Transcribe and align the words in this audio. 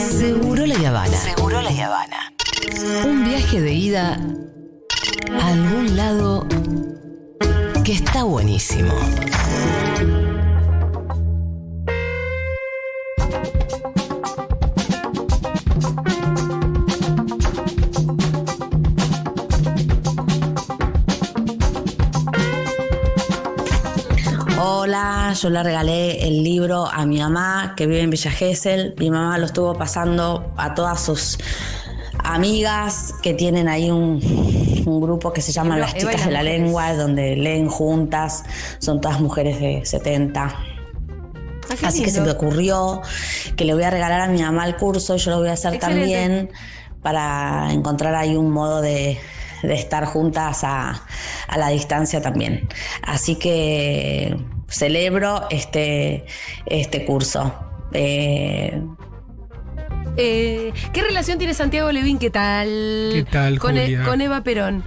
Seguro 0.00 0.66
la 0.66 0.88
Habana. 0.88 1.16
Seguro 1.16 1.60
la 1.60 1.70
Habana. 1.70 2.32
Un 3.04 3.24
viaje 3.24 3.60
de 3.60 3.72
ida 3.72 4.18
a 5.32 5.48
algún 5.48 5.96
lado 5.96 6.46
que 7.84 7.92
está 7.92 8.24
buenísimo. 8.24 8.94
Yo 25.40 25.50
le 25.50 25.62
regalé 25.62 26.26
el 26.26 26.42
libro 26.42 26.86
a 26.86 27.06
mi 27.06 27.18
mamá 27.18 27.74
que 27.76 27.86
vive 27.86 28.02
en 28.02 28.10
Villa 28.10 28.30
Gesell. 28.30 28.94
Mi 28.98 29.10
mamá 29.10 29.38
lo 29.38 29.46
estuvo 29.46 29.74
pasando 29.74 30.52
a 30.56 30.74
todas 30.74 31.00
sus 31.00 31.38
amigas 32.24 33.14
que 33.22 33.34
tienen 33.34 33.68
ahí 33.68 33.90
un, 33.90 34.20
un 34.86 35.00
grupo 35.00 35.32
que 35.32 35.40
se 35.40 35.52
llama 35.52 35.76
Las 35.76 35.94
Chicas 35.94 36.24
de 36.24 36.32
la 36.32 36.40
Mujeres. 36.40 36.60
Lengua, 36.60 36.94
donde 36.94 37.36
leen 37.36 37.68
juntas. 37.68 38.44
Son 38.78 39.00
todas 39.00 39.20
mujeres 39.20 39.60
de 39.60 39.84
70. 39.84 40.42
Ah, 40.44 41.74
Así 41.84 42.02
que 42.02 42.10
se 42.10 42.20
me 42.20 42.30
ocurrió 42.30 43.02
que 43.56 43.64
le 43.64 43.74
voy 43.74 43.84
a 43.84 43.90
regalar 43.90 44.20
a 44.22 44.28
mi 44.28 44.42
mamá 44.42 44.66
el 44.66 44.76
curso 44.76 45.14
y 45.14 45.18
yo 45.18 45.30
lo 45.30 45.38
voy 45.38 45.48
a 45.48 45.52
hacer 45.52 45.74
Excelente. 45.74 46.00
también 46.00 46.50
para 47.02 47.72
encontrar 47.72 48.14
ahí 48.14 48.36
un 48.36 48.50
modo 48.50 48.80
de, 48.80 49.18
de 49.62 49.74
estar 49.74 50.04
juntas 50.06 50.64
a, 50.64 51.02
a 51.46 51.58
la 51.58 51.68
distancia 51.68 52.20
también. 52.20 52.68
Así 53.02 53.36
que 53.36 54.36
celebro 54.68 55.46
este, 55.50 56.24
este 56.66 57.04
curso. 57.04 57.52
Eh, 57.92 58.80
Eh, 60.20 60.72
¿Qué 60.92 61.02
relación 61.02 61.38
tiene 61.38 61.54
Santiago 61.54 61.92
Levín? 61.92 62.18
¿Qué 62.18 62.28
tal? 62.30 62.66
¿Qué 63.12 63.24
tal, 63.30 63.60
con, 63.60 63.76
E- 63.76 63.98
con 64.04 64.20
Eva 64.20 64.42
Perón. 64.42 64.82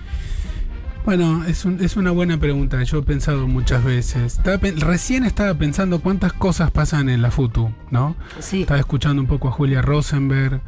Bueno, 1.05 1.45
es, 1.45 1.63
un- 1.63 1.81
es 1.81 1.95
una 1.95 2.11
buena 2.11 2.37
pregunta. 2.37 2.83
Yo 2.83 2.97
he 2.99 3.01
pensado 3.03 3.47
muchas 3.47 3.81
veces. 3.83 4.37
Estaba 4.37 4.57
recién 4.75 5.23
estaba 5.25 5.53
pensando 5.53 6.01
cuántas 6.01 6.33
cosas 6.33 6.69
pasan 6.71 7.07
en 7.09 7.21
la 7.21 7.31
FUTU, 7.31 7.71
¿no? 7.91 8.15
Sí. 8.39 8.61
Estaba 8.61 8.79
escuchando 8.81 9.21
un 9.21 9.27
poco 9.27 9.47
a 9.47 9.51
Julia 9.51 9.81
Rosenberg. 9.81 10.59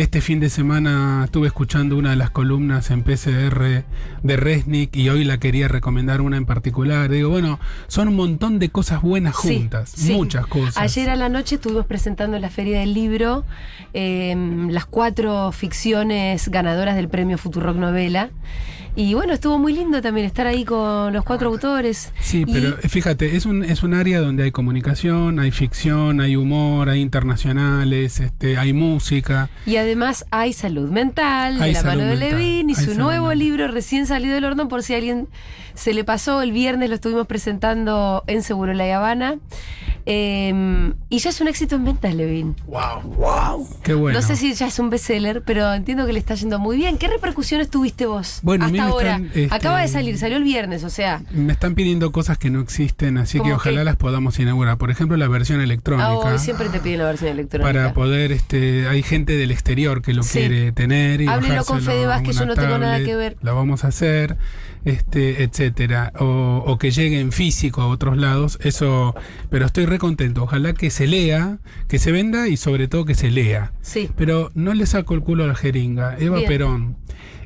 Este 0.00 0.22
fin 0.22 0.40
de 0.40 0.48
semana 0.48 1.24
estuve 1.26 1.48
escuchando 1.48 1.94
una 1.94 2.08
de 2.08 2.16
las 2.16 2.30
columnas 2.30 2.90
en 2.90 3.02
PCR 3.02 3.84
de 4.22 4.36
Resnick 4.38 4.96
y 4.96 5.10
hoy 5.10 5.24
la 5.24 5.36
quería 5.36 5.68
recomendar 5.68 6.22
una 6.22 6.38
en 6.38 6.46
particular. 6.46 7.10
Digo, 7.10 7.28
bueno, 7.28 7.60
son 7.86 8.08
un 8.08 8.16
montón 8.16 8.58
de 8.58 8.70
cosas 8.70 9.02
buenas 9.02 9.36
juntas, 9.36 9.92
sí. 9.94 10.14
muchas 10.14 10.46
cosas. 10.46 10.78
Ayer 10.78 11.10
a 11.10 11.16
la 11.16 11.28
noche 11.28 11.56
estuvimos 11.56 11.84
presentando 11.84 12.36
en 12.36 12.40
la 12.40 12.48
Feria 12.48 12.80
del 12.80 12.94
Libro 12.94 13.44
eh, 13.92 14.34
las 14.70 14.86
cuatro 14.86 15.52
ficciones 15.52 16.48
ganadoras 16.48 16.96
del 16.96 17.10
premio 17.10 17.36
Futurock 17.36 17.76
Novela. 17.76 18.30
Y 18.96 19.14
bueno, 19.14 19.32
estuvo 19.32 19.56
muy 19.58 19.72
lindo 19.72 20.02
también 20.02 20.26
estar 20.26 20.46
ahí 20.46 20.64
con 20.64 21.12
los 21.12 21.24
cuatro 21.24 21.48
autores. 21.48 22.12
Sí, 22.20 22.44
Y- 22.46 22.52
pero 22.52 22.70
eh, 22.82 22.88
fíjate, 22.88 23.36
es 23.36 23.46
un, 23.46 23.64
es 23.64 23.82
un 23.82 23.94
área 23.94 24.20
donde 24.20 24.42
hay 24.44 24.50
comunicación, 24.50 25.38
hay 25.38 25.50
ficción, 25.52 26.20
hay 26.20 26.36
humor, 26.36 26.88
hay 26.88 27.00
internacionales, 27.00 28.20
este, 28.20 28.58
hay 28.58 28.72
música. 28.72 29.48
Y 29.64 29.76
además 29.76 30.26
hay 30.30 30.52
salud 30.52 30.90
mental 30.90 31.60
Hay 31.62 31.68
de 31.68 31.72
la 31.74 31.80
salud 31.82 32.02
mano 32.02 32.10
de 32.10 32.16
Levin 32.16 32.70
y 32.70 32.74
su 32.74 32.94
nuevo 32.94 33.28
mental. 33.28 33.38
libro 33.38 33.68
recién 33.68 34.06
salido 34.06 34.34
del 34.34 34.44
horno 34.44 34.68
por 34.68 34.82
si 34.82 34.94
a 34.94 34.96
alguien 34.96 35.28
se 35.74 35.94
le 35.94 36.04
pasó. 36.04 36.42
El 36.42 36.52
viernes 36.52 36.88
lo 36.88 36.96
estuvimos 36.96 37.26
presentando 37.26 38.24
en 38.26 38.42
Seguro 38.42 38.72
La 38.74 38.96
Habana. 38.96 39.36
Eh, 40.06 40.92
y 41.08 41.18
ya 41.18 41.30
es 41.30 41.40
un 41.40 41.48
éxito 41.48 41.76
en 41.76 41.84
ventas, 41.84 42.14
Levin. 42.14 42.56
¡Wow! 42.66 43.02
¡Wow! 43.16 43.68
¡Qué 43.82 43.94
bueno! 43.94 44.18
No 44.18 44.26
sé 44.26 44.34
si 44.34 44.54
ya 44.54 44.66
es 44.66 44.78
un 44.78 44.90
bestseller, 44.90 45.42
pero 45.42 45.72
entiendo 45.72 46.06
que 46.06 46.12
le 46.12 46.18
está 46.18 46.34
yendo 46.34 46.58
muy 46.58 46.76
bien. 46.78 46.96
¿Qué 46.98 47.06
repercusiones 47.06 47.68
tuviste 47.70 48.06
vos 48.06 48.40
Bueno, 48.42 48.64
a 48.64 48.68
mí 48.68 48.79
hasta 48.80 48.86
me 48.86 48.92
ahora? 48.92 49.10
están, 49.16 49.42
este, 49.42 49.54
Acaba 49.54 49.80
de 49.82 49.88
salir, 49.88 50.18
salió 50.18 50.36
el 50.36 50.44
viernes, 50.44 50.84
o 50.84 50.90
sea. 50.90 51.22
Me 51.32 51.52
están 51.52 51.74
pidiendo 51.74 52.12
cosas 52.12 52.38
que 52.38 52.50
no 52.50 52.60
existen, 52.60 53.18
así 53.18 53.38
que 53.38 53.42
¿Cómo 53.44 53.54
ojalá 53.56 53.84
las 53.84 53.96
podamos 53.96 54.38
inaugurar. 54.38 54.78
Por 54.78 54.90
ejemplo, 54.90 55.16
la 55.16 55.28
versión 55.28 55.60
electrónica. 55.60 56.10
Hoy 56.10 56.38
siempre 56.38 56.68
te 56.68 56.80
piden 56.80 56.98
la 57.00 57.04
versión 57.06 57.30
electrónica. 57.30 57.72
para 57.72 57.92
poder, 57.94 58.32
este, 58.32 58.88
hay 58.88 59.02
gente 59.02 59.36
del 59.36 59.50
exterior 59.50 60.02
que 60.02 60.14
lo 60.14 60.22
Sí. 60.22 60.38
quiere 60.40 60.72
tener 60.72 61.20
y 61.20 61.26
Háblenlo 61.26 61.64
con 61.64 61.80
Fede 61.80 62.06
Vázquez, 62.06 62.38
yo 62.38 62.46
no 62.46 62.54
tengo 62.54 62.78
nada 62.78 63.02
que 63.04 63.16
ver. 63.16 63.36
Lo 63.42 63.54
vamos 63.54 63.84
a 63.84 63.88
hacer, 63.88 64.36
este, 64.84 65.42
etcétera, 65.42 66.12
o, 66.18 66.62
o 66.66 66.78
que 66.78 66.90
llegue 66.90 67.20
en 67.20 67.32
físico 67.32 67.82
a 67.82 67.86
otros 67.86 68.16
lados. 68.16 68.58
Eso, 68.62 69.14
pero 69.50 69.66
estoy 69.66 69.86
re 69.86 69.98
contento. 69.98 70.42
Ojalá 70.44 70.72
que 70.72 70.90
se 70.90 71.06
lea, 71.06 71.58
que 71.88 71.98
se 71.98 72.12
venda 72.12 72.48
y 72.48 72.56
sobre 72.56 72.88
todo 72.88 73.04
que 73.04 73.14
se 73.14 73.30
lea. 73.30 73.72
Sí. 73.82 74.08
Pero 74.16 74.50
no 74.54 74.74
le 74.74 74.86
saco 74.86 75.14
el 75.14 75.20
culo 75.22 75.44
a 75.44 75.46
la 75.48 75.54
jeringa. 75.54 76.16
Eva 76.18 76.36
Bien. 76.38 76.48
Perón. 76.48 76.96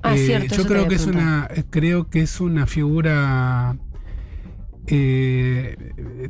Ah, 0.04 0.15
Eh, 0.15 0.26
cierto, 0.26 0.54
yo 0.56 0.66
creo 0.66 0.87
que 0.87 0.94
es 0.97 1.06
una, 1.06 1.48
creo 1.70 2.09
que 2.10 2.20
es 2.20 2.41
una 2.41 2.66
figura 2.66 3.76
eh, 4.87 5.76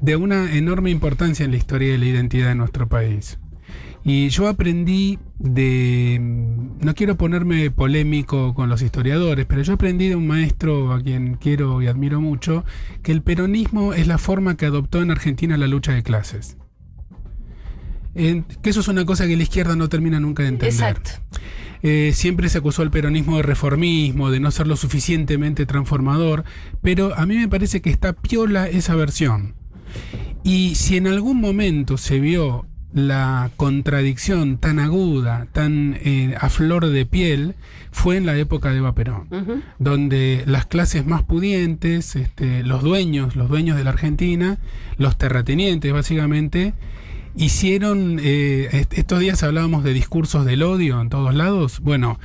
de 0.00 0.16
una 0.16 0.54
enorme 0.54 0.90
importancia 0.90 1.44
en 1.44 1.50
la 1.50 1.56
historia 1.56 1.90
de 1.92 1.98
la 1.98 2.06
identidad 2.06 2.48
de 2.48 2.54
nuestro 2.54 2.88
país. 2.88 3.38
Y 4.06 4.28
yo 4.28 4.48
aprendí 4.48 5.18
de, 5.38 6.18
no 6.20 6.94
quiero 6.94 7.16
ponerme 7.16 7.70
polémico 7.70 8.52
con 8.54 8.68
los 8.68 8.82
historiadores, 8.82 9.46
pero 9.46 9.62
yo 9.62 9.72
aprendí 9.72 10.08
de 10.08 10.14
un 10.16 10.26
maestro 10.26 10.92
a 10.92 11.00
quien 11.00 11.36
quiero 11.36 11.80
y 11.80 11.86
admiro 11.86 12.20
mucho, 12.20 12.64
que 13.02 13.12
el 13.12 13.22
peronismo 13.22 13.94
es 13.94 14.06
la 14.06 14.18
forma 14.18 14.56
que 14.56 14.66
adoptó 14.66 15.00
en 15.00 15.10
Argentina 15.10 15.56
la 15.56 15.66
lucha 15.66 15.92
de 15.92 16.02
clases. 16.02 16.58
Que 18.14 18.44
eso 18.70 18.80
es 18.80 18.88
una 18.88 19.04
cosa 19.04 19.26
que 19.26 19.36
la 19.36 19.42
izquierda 19.42 19.74
no 19.74 19.88
termina 19.88 20.20
nunca 20.20 20.42
de 20.44 20.50
entender. 20.50 20.72
Exacto. 20.72 21.10
Eh, 21.87 22.12
siempre 22.15 22.49
se 22.49 22.56
acusó 22.56 22.81
al 22.81 22.91
peronismo 22.91 23.37
de 23.37 23.43
reformismo, 23.43 24.31
de 24.31 24.41
no 24.41 24.50
ser 24.50 24.67
lo 24.67 24.75
suficientemente 24.75 25.67
transformador, 25.67 26.45
pero 26.81 27.15
a 27.15 27.27
mí 27.27 27.37
me 27.37 27.47
parece 27.47 27.83
que 27.83 27.91
está 27.91 28.15
piola 28.15 28.67
esa 28.69 28.95
versión. 28.95 29.55
Y 30.43 30.77
si 30.77 30.97
en 30.97 31.06
algún 31.06 31.43
momento 31.43 31.99
se 31.99 32.21
vio 32.21 32.65
la 32.95 33.50
contradicción 33.56 34.56
tan 34.56 34.78
aguda, 34.78 35.47
tan 35.53 35.99
eh, 36.00 36.34
a 36.41 36.49
flor 36.49 36.87
de 36.87 37.05
piel, 37.05 37.55
fue 37.91 38.16
en 38.16 38.25
la 38.25 38.37
época 38.39 38.71
de 38.71 38.78
Eva 38.78 38.95
Perón 38.95 39.28
donde 39.78 40.43
las 40.47 40.65
clases 40.65 41.05
más 41.05 41.22
pudientes, 41.22 42.16
este, 42.16 42.62
los 42.62 42.83
dueños, 42.83 43.37
los 43.37 43.51
dueños 43.51 43.77
de 43.77 43.84
la 43.84 43.91
Argentina, 43.91 44.59
los 44.97 45.19
terratenientes 45.19 45.93
básicamente, 45.93 46.72
hicieron, 47.37 48.21
eh, 48.22 48.69
est- 48.72 48.93
estos 48.95 49.21
días 49.21 49.43
hablábamos 49.43 49.84
de 49.84 49.93
discursos 49.93 50.45
del 50.45 50.62
odio 50.62 51.00
en 51.00 51.09
todos 51.09 51.34
lados, 51.34 51.81
bueno, 51.81 52.19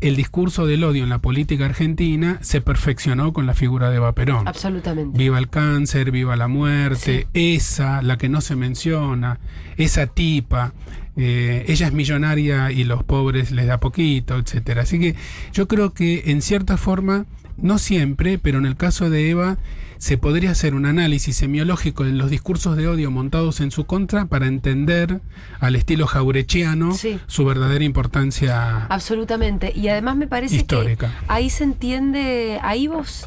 el 0.00 0.16
discurso 0.16 0.66
del 0.66 0.84
odio 0.84 1.02
en 1.02 1.08
la 1.08 1.18
política 1.20 1.64
argentina 1.64 2.38
se 2.42 2.60
perfeccionó 2.60 3.32
con 3.32 3.46
la 3.46 3.54
figura 3.54 3.88
de 3.90 3.96
Eva 3.96 4.12
Perón. 4.14 4.46
Absolutamente. 4.46 5.16
Viva 5.16 5.38
el 5.38 5.48
cáncer, 5.48 6.10
viva 6.10 6.36
la 6.36 6.46
muerte, 6.46 7.26
esa, 7.32 8.02
la 8.02 8.18
que 8.18 8.28
no 8.28 8.40
se 8.42 8.54
menciona, 8.54 9.38
esa 9.78 10.06
tipa, 10.06 10.74
eh, 11.16 11.64
ella 11.68 11.86
es 11.86 11.92
millonaria 11.94 12.70
y 12.70 12.84
los 12.84 13.02
pobres 13.02 13.50
les 13.50 13.66
da 13.66 13.80
poquito, 13.80 14.36
etcétera. 14.36 14.82
Así 14.82 14.98
que 14.98 15.14
yo 15.52 15.68
creo 15.68 15.94
que 15.94 16.24
en 16.26 16.42
cierta 16.42 16.76
forma, 16.76 17.24
no 17.56 17.78
siempre, 17.78 18.36
pero 18.38 18.58
en 18.58 18.66
el 18.66 18.76
caso 18.76 19.08
de 19.08 19.30
Eva, 19.30 19.56
se 20.04 20.18
podría 20.18 20.50
hacer 20.50 20.74
un 20.74 20.84
análisis 20.84 21.34
semiológico 21.34 22.04
de 22.04 22.12
los 22.12 22.28
discursos 22.28 22.76
de 22.76 22.86
odio 22.88 23.10
montados 23.10 23.60
en 23.60 23.70
su 23.70 23.86
contra 23.86 24.26
para 24.26 24.46
entender 24.48 25.22
al 25.60 25.76
estilo 25.76 26.06
jaurechiano 26.06 26.92
Sí. 26.92 27.18
su 27.26 27.46
verdadera 27.46 27.84
importancia. 27.84 28.84
Absolutamente. 28.84 29.72
Y 29.74 29.88
además 29.88 30.16
me 30.16 30.26
parece 30.26 30.56
Histórica. 30.56 31.08
que 31.08 31.24
ahí 31.28 31.48
se 31.48 31.64
entiende, 31.64 32.58
ahí 32.62 32.86
vos, 32.86 33.26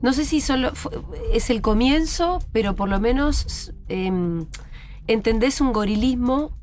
no 0.00 0.12
sé 0.12 0.24
si 0.26 0.40
solo 0.40 0.70
es 1.34 1.50
el 1.50 1.60
comienzo, 1.60 2.38
pero 2.52 2.76
por 2.76 2.88
lo 2.88 3.00
menos 3.00 3.72
em, 3.88 4.46
entendés 5.08 5.60
un 5.60 5.72
gorilismo 5.72 6.56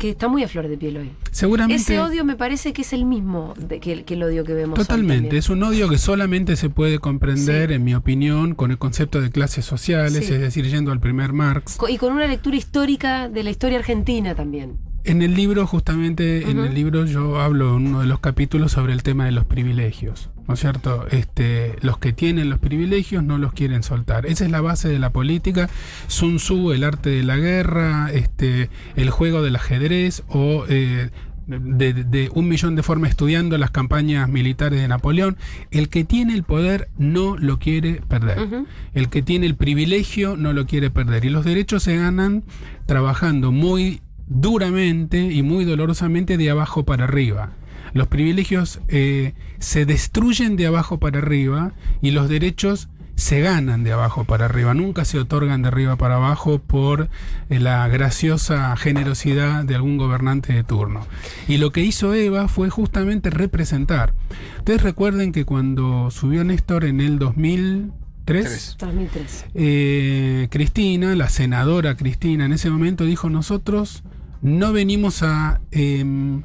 que 0.00 0.10
está 0.10 0.26
muy 0.28 0.42
a 0.42 0.48
flor 0.48 0.66
de 0.66 0.76
piel 0.78 0.96
hoy. 0.96 1.10
Seguramente. 1.30 1.82
Ese 1.82 2.00
odio 2.00 2.24
me 2.24 2.34
parece 2.34 2.72
que 2.72 2.82
es 2.82 2.92
el 2.92 3.04
mismo 3.04 3.54
de- 3.58 3.78
que, 3.80 3.92
el- 3.92 4.04
que 4.04 4.14
el 4.14 4.22
odio 4.24 4.42
que 4.44 4.54
vemos. 4.54 4.78
hoy 4.78 4.84
Totalmente, 4.84 5.14
también. 5.24 5.36
es 5.38 5.50
un 5.50 5.62
odio 5.62 5.88
que 5.90 5.98
solamente 5.98 6.56
se 6.56 6.70
puede 6.70 6.98
comprender, 6.98 7.68
Sí. 7.68 7.74
en 7.74 7.84
mi 7.84 7.94
opinión, 7.94 8.54
con 8.54 8.70
el 8.70 8.78
concepto 8.78 9.20
de 9.20 9.30
clases 9.30 9.64
sociales, 9.66 10.26
Sí. 10.26 10.32
es 10.34 10.40
decir, 10.40 10.66
yendo 10.66 10.90
al 10.90 11.00
primer 11.00 11.32
Marx. 11.34 11.78
Y 11.88 11.98
con 11.98 12.14
una 12.14 12.26
lectura 12.26 12.56
histórica 12.56 13.28
de 13.28 13.44
la 13.44 13.50
historia 13.50 13.78
argentina 13.78 14.34
también. 14.34 14.78
En 15.04 15.22
el 15.22 15.34
libro, 15.34 15.66
justamente, 15.66 16.50
en 16.50 16.58
el 16.58 16.74
libro 16.74 17.06
yo 17.06 17.40
hablo 17.40 17.76
en 17.76 17.86
uno 17.86 18.00
de 18.00 18.06
los 18.06 18.20
capítulos 18.20 18.72
sobre 18.72 18.92
el 18.92 19.02
tema 19.02 19.24
de 19.24 19.32
los 19.32 19.46
privilegios, 19.46 20.28
¿no 20.46 20.54
es 20.54 20.60
cierto? 20.60 21.06
Este, 21.10 21.76
los 21.80 21.98
que 21.98 22.12
tienen 22.12 22.50
los 22.50 22.58
privilegios 22.58 23.24
no 23.24 23.38
los 23.38 23.54
quieren 23.54 23.82
soltar. 23.82 24.26
Esa 24.26 24.44
es 24.44 24.50
la 24.50 24.60
base 24.60 24.88
de 24.88 24.98
la 24.98 25.10
política. 25.10 25.70
Sun 26.06 26.36
Tzu, 26.36 26.72
el 26.72 26.84
arte 26.84 27.08
de 27.08 27.22
la 27.22 27.36
guerra, 27.36 28.10
este, 28.12 28.68
el 28.94 29.10
juego 29.10 29.42
del 29.42 29.56
ajedrez 29.56 30.22
o 30.28 30.66
eh, 30.68 31.08
de, 31.46 31.92
de 31.94 32.30
un 32.34 32.48
millón 32.48 32.76
de 32.76 32.82
formas 32.82 33.10
estudiando 33.10 33.56
las 33.56 33.70
campañas 33.70 34.28
militares 34.28 34.80
de 34.80 34.86
Napoleón. 34.86 35.38
El 35.70 35.88
que 35.88 36.04
tiene 36.04 36.34
el 36.34 36.42
poder 36.42 36.88
no 36.98 37.38
lo 37.38 37.58
quiere 37.58 38.02
perder. 38.06 38.66
El 38.92 39.08
que 39.08 39.22
tiene 39.22 39.46
el 39.46 39.54
privilegio 39.54 40.36
no 40.36 40.52
lo 40.52 40.66
quiere 40.66 40.90
perder. 40.90 41.24
Y 41.24 41.30
los 41.30 41.44
derechos 41.46 41.84
se 41.84 41.96
ganan 41.96 42.44
trabajando 42.86 43.50
muy 43.50 44.02
duramente 44.30 45.20
y 45.20 45.42
muy 45.42 45.66
dolorosamente 45.66 46.38
de 46.38 46.50
abajo 46.50 46.84
para 46.84 47.04
arriba. 47.04 47.50
Los 47.92 48.06
privilegios 48.06 48.80
eh, 48.88 49.34
se 49.58 49.84
destruyen 49.84 50.56
de 50.56 50.66
abajo 50.68 50.98
para 50.98 51.18
arriba 51.18 51.72
y 52.00 52.12
los 52.12 52.28
derechos 52.28 52.88
se 53.16 53.40
ganan 53.40 53.84
de 53.84 53.92
abajo 53.92 54.24
para 54.24 54.46
arriba, 54.46 54.72
nunca 54.72 55.04
se 55.04 55.18
otorgan 55.18 55.60
de 55.60 55.68
arriba 55.68 55.96
para 55.96 56.14
abajo 56.16 56.58
por 56.58 57.10
eh, 57.50 57.60
la 57.60 57.86
graciosa 57.88 58.74
generosidad 58.76 59.64
de 59.64 59.74
algún 59.74 59.98
gobernante 59.98 60.54
de 60.54 60.64
turno. 60.64 61.06
Y 61.46 61.58
lo 61.58 61.70
que 61.70 61.82
hizo 61.82 62.14
Eva 62.14 62.48
fue 62.48 62.70
justamente 62.70 63.28
representar. 63.28 64.14
Ustedes 64.58 64.82
recuerden 64.82 65.32
que 65.32 65.44
cuando 65.44 66.10
subió 66.10 66.44
Néstor 66.44 66.84
en 66.84 67.02
el 67.02 67.18
2003, 67.18 68.76
2003. 68.78 69.46
eh, 69.54 70.48
Cristina, 70.50 71.14
la 71.14 71.28
senadora 71.28 71.96
Cristina 71.96 72.46
en 72.46 72.52
ese 72.54 72.70
momento 72.70 73.04
dijo 73.04 73.28
nosotros 73.28 74.02
no 74.42 74.72
venimos 74.72 75.22
a 75.22 75.60
em, 75.70 76.42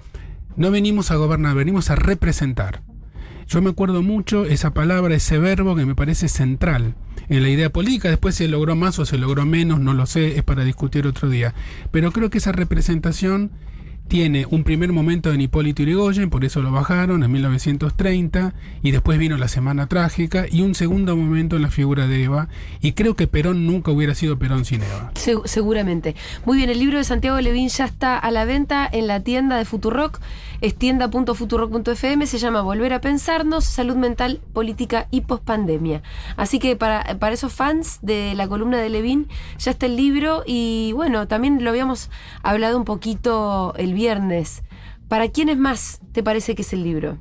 no 0.58 0.72
venimos 0.72 1.12
a 1.12 1.16
gobernar, 1.16 1.56
venimos 1.56 1.90
a 1.90 1.96
representar. 1.96 2.82
Yo 3.48 3.62
me 3.62 3.70
acuerdo 3.70 4.02
mucho 4.02 4.46
esa 4.46 4.74
palabra, 4.74 5.16
ese 5.16 5.38
verbo 5.38 5.76
que 5.76 5.86
me 5.86 5.96
parece 5.96 6.30
central 6.30 6.96
en 7.30 7.44
la 7.44 7.50
idea 7.50 7.70
política. 7.72 8.10
Después 8.10 8.36
se 8.36 8.48
logró 8.48 8.76
más 8.76 8.98
o 8.98 9.06
se 9.06 9.18
logró 9.18 9.46
menos, 9.46 9.80
no 9.80 9.94
lo 9.94 10.06
sé, 10.06 10.38
es 10.38 10.44
para 10.44 10.64
discutir 10.64 11.06
otro 11.06 11.30
día. 11.30 11.54
Pero 11.92 12.12
creo 12.12 12.30
que 12.30 12.40
esa 12.40 12.52
representación 12.52 13.52
tiene 14.08 14.46
un 14.50 14.64
primer 14.64 14.92
momento 14.94 15.34
en 15.34 15.42
Hipólito 15.42 15.82
Yrigoyen, 15.82 16.30
por 16.30 16.46
eso 16.46 16.62
lo 16.62 16.72
bajaron 16.72 17.24
en 17.24 17.32
1930, 17.32 18.54
y 18.84 18.92
después 18.92 19.18
vino 19.18 19.38
la 19.38 19.48
Semana 19.48 19.88
Trágica, 19.88 20.46
y 20.50 20.62
un 20.62 20.76
segundo 20.76 21.16
momento 21.18 21.56
en 21.56 21.64
la 21.64 21.70
figura 21.72 22.08
de 22.08 22.24
Eva, 22.24 22.48
y 22.82 22.92
creo 22.94 23.16
que 23.16 23.28
Perón 23.28 23.66
nunca 23.66 23.92
hubiera 23.92 24.14
sido 24.14 24.38
Perón 24.38 24.64
sin 24.64 24.84
Eva. 24.84 25.12
Se- 25.16 25.36
seguramente. 25.46 26.16
Muy 26.46 26.58
bien, 26.58 26.70
el 26.70 26.80
libro 26.80 26.98
de 27.00 27.04
Santiago 27.04 27.42
Levín 27.42 27.70
ya 27.70 27.86
está 27.86 28.18
a 28.18 28.30
la 28.32 28.46
venta 28.46 28.88
en 28.92 29.08
la 29.08 29.22
tienda 29.22 29.58
de 29.58 29.66
Futurock, 29.66 30.20
es 30.62 30.76
tienda.futurock.fm, 30.76 32.28
se 32.28 32.38
llama 32.38 32.62
Volver 32.62 32.94
a 32.94 33.02
Pensarnos, 33.02 33.66
Salud 33.66 33.96
Mental, 33.96 34.40
Política 34.54 35.08
y 35.12 35.22
Pospandemia. 35.22 36.02
Así 36.38 36.60
que 36.60 36.76
para, 36.76 37.18
para 37.20 37.34
esos 37.34 37.52
fans 37.54 38.00
de 38.02 38.34
la 38.36 38.48
columna 38.48 38.78
de 38.78 38.90
Levín 38.90 39.28
ya 39.58 39.72
está 39.72 39.86
el 39.88 39.96
libro 39.98 40.44
y 40.46 40.92
bueno, 40.94 41.28
también 41.28 41.64
lo 41.64 41.70
habíamos 41.72 42.10
hablado 42.44 42.78
un 42.78 42.86
poquito 42.86 43.74
el 43.78 43.94
viernes. 43.96 44.62
¿Para 45.08 45.28
quiénes 45.30 45.60
más 45.60 46.00
te 46.14 46.24
parece 46.24 46.56
que 46.56 46.64
es 46.64 46.74
el 46.74 46.82
libro? 46.84 47.20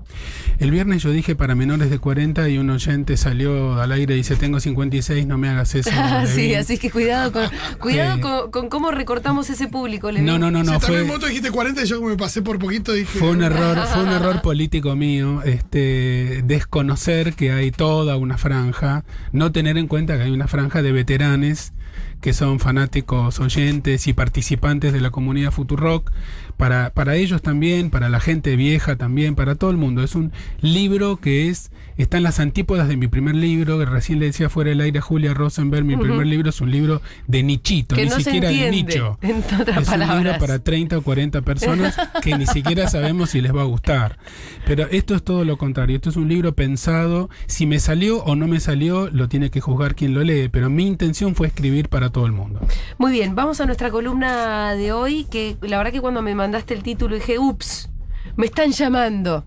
El 0.59 0.71
viernes 0.71 1.03
yo 1.03 1.11
dije 1.11 1.37
para 1.37 1.55
menores 1.55 1.91
de 1.91 1.99
40 1.99 2.49
y 2.49 2.57
un 2.57 2.71
oyente 2.71 3.19
salió 3.19 3.75
al 3.75 3.93
aire 3.93 4.15
y 4.15 4.19
dice 4.19 4.37
tengo 4.37 4.59
56, 4.59 5.27
no 5.27 5.37
me 5.37 5.51
hagas 5.51 5.75
eso. 5.75 5.91
Ah, 5.95 6.25
sí, 6.27 6.45
Levin". 6.49 6.57
así 6.61 6.79
que 6.79 6.91
cuidado 6.91 7.31
con, 7.31 7.45
cuidado 7.79 8.15
Sí. 8.17 8.21
con, 8.23 8.51
con 8.51 8.69
cómo 8.71 8.91
recortamos 8.91 9.51
ese 9.51 9.69
público. 9.69 10.11
No, 10.13 10.39
no, 10.39 10.51
no, 10.51 10.63
no, 10.65 10.81
también 10.81 11.07
fue, 11.07 11.19
vos 11.19 11.29
dijiste 11.29 11.51
40 11.51 11.83
y 11.83 11.87
yo 11.87 12.01
me 12.01 12.17
pasé 12.17 12.41
por 12.41 12.59
poquito 12.59 12.95
dije. 12.95 13.19
fue 13.19 13.29
un 13.33 13.43
error, 13.45 13.77
fue 13.93 14.03
un 14.03 14.09
error 14.09 14.41
político 14.41 14.97
mío, 14.97 15.43
este, 15.43 16.41
desconocer 16.47 17.35
que 17.35 17.53
hay 17.53 17.71
toda 17.71 18.17
una 18.17 18.39
franja, 18.39 19.05
no 19.33 19.53
tener 19.53 19.77
en 19.77 19.89
cuenta 19.89 20.17
que 20.17 20.23
hay 20.23 20.31
una 20.31 20.49
franja 20.49 20.81
de 20.81 20.91
veteranes 20.93 21.75
que 22.23 22.33
son 22.33 22.59
fanáticos, 22.59 23.39
oyentes 23.39 24.07
y 24.07 24.15
participantes 24.15 24.95
de 24.95 25.01
la 25.03 25.11
comunidad 25.11 25.51
Futurock, 25.51 26.11
para, 26.57 26.91
para 26.91 27.17
ellos 27.17 27.43
también, 27.43 27.91
para 27.91 28.09
la 28.09 28.21
gente 28.21 28.57
vieja 28.57 28.97
también, 28.97 29.35
para 29.35 29.55
todo 29.55 29.71
el 29.71 29.77
mundo. 29.77 30.03
Es 30.03 30.15
un 30.15 30.33
libro 30.61 31.17
que 31.17 31.49
es, 31.49 31.71
está 31.97 32.17
en 32.17 32.23
las 32.23 32.41
antípodas 32.41 32.89
de 32.89 32.97
mi 32.97 33.09
primer 33.09 33.35
libro, 33.35 33.79
que 33.79 33.85
recién 33.85 34.21
le 34.21 34.27
decía 34.27 34.49
fuera 34.49 34.71
del 34.71 34.81
aire 34.81 34.99
a 34.99 35.03
Julia 35.03 35.35
Rosenberg, 35.35 35.85
mi 35.85 35.97
primer 35.97 36.27
libro 36.27 36.51
es 36.51 36.61
un 36.61 36.71
libro 36.71 37.03
de 37.27 37.43
nichito, 37.43 37.95
Que 37.97 38.05
ni 38.05 38.11
no 38.11 38.17
se 38.17 38.25
siquiera 38.25 38.49
de 38.49 38.71
nicho. 38.71 39.19
en 39.23 39.39
otras 39.39 39.83
es 39.83 39.89
un 39.89 40.01
libro 40.01 40.07
palabras. 40.07 40.39
para 40.39 40.59
30 40.59 40.99
o 40.99 41.03
40 41.03 41.43
personas 41.43 41.97
que 42.23 42.37
ni 42.37 42.47
siquiera 42.47 42.89
sabemos 42.89 43.31
si 43.31 43.41
les 43.41 43.55
va 43.55 43.63
a 43.63 43.67
gustar. 43.67 44.19
Pero 44.67 44.87
esto 44.91 45.15
es 45.15 45.23
todo 45.23 45.45
lo 45.45 45.57
contrario. 45.57 45.97
Esto 45.97 46.11
es 46.11 46.17
un 46.17 46.29
libro 46.29 46.55
pensado. 46.55 47.29
Si 47.47 47.67
me 47.67 47.79
salió 47.79 48.23
o 48.25 48.37
no 48.37 48.47
me 48.49 48.61
salió, 48.61 49.11
lo 49.11 49.29
tiene 49.29 49.51
que 49.51 49.61
juzgar 49.61 49.95
quien 49.95 50.15
lo 50.15 50.23
lee. 50.23 50.49
Pero 50.49 50.71
mi 50.71 50.87
intención 50.87 51.35
fue 51.35 51.49
escribir 51.49 51.89
para 51.89 52.11
todo 52.11 52.27
el 52.27 52.33
mundo. 52.33 52.61
Muy 52.99 53.13
bien, 53.13 53.35
vamos 53.35 53.61
a 53.61 53.67
nuestra 53.67 53.91
columna 53.91 54.75
de 54.75 54.93
hoy, 54.93 55.25
que 55.25 55.57
la 55.63 55.79
verdad 55.79 55.93
que 55.93 56.01
cuando 56.01 56.23
me 56.23 56.35
mandaste 56.45 56.75
el 56.75 56.83
título 56.83 57.15
dije, 57.15 57.39
ups, 57.39 57.89
me 58.37 58.45
están 58.47 58.71
llamando. 58.73 59.45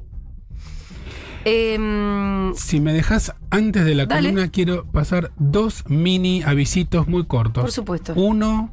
Em, 1.46 2.54
Si 2.56 2.80
me 2.82 2.92
dejas 2.92 3.34
antes 3.52 3.86
de 3.86 3.94
la 3.96 4.06
Dale. 4.06 4.30
columna, 4.30 4.50
quiero 4.50 4.86
pasar 4.86 5.32
dos 5.38 5.84
mini 5.88 6.42
avisitos 6.44 7.08
muy 7.08 7.26
cortos. 7.26 7.62
por 7.64 7.72
supuesto. 7.72 8.14
Uno, 8.16 8.72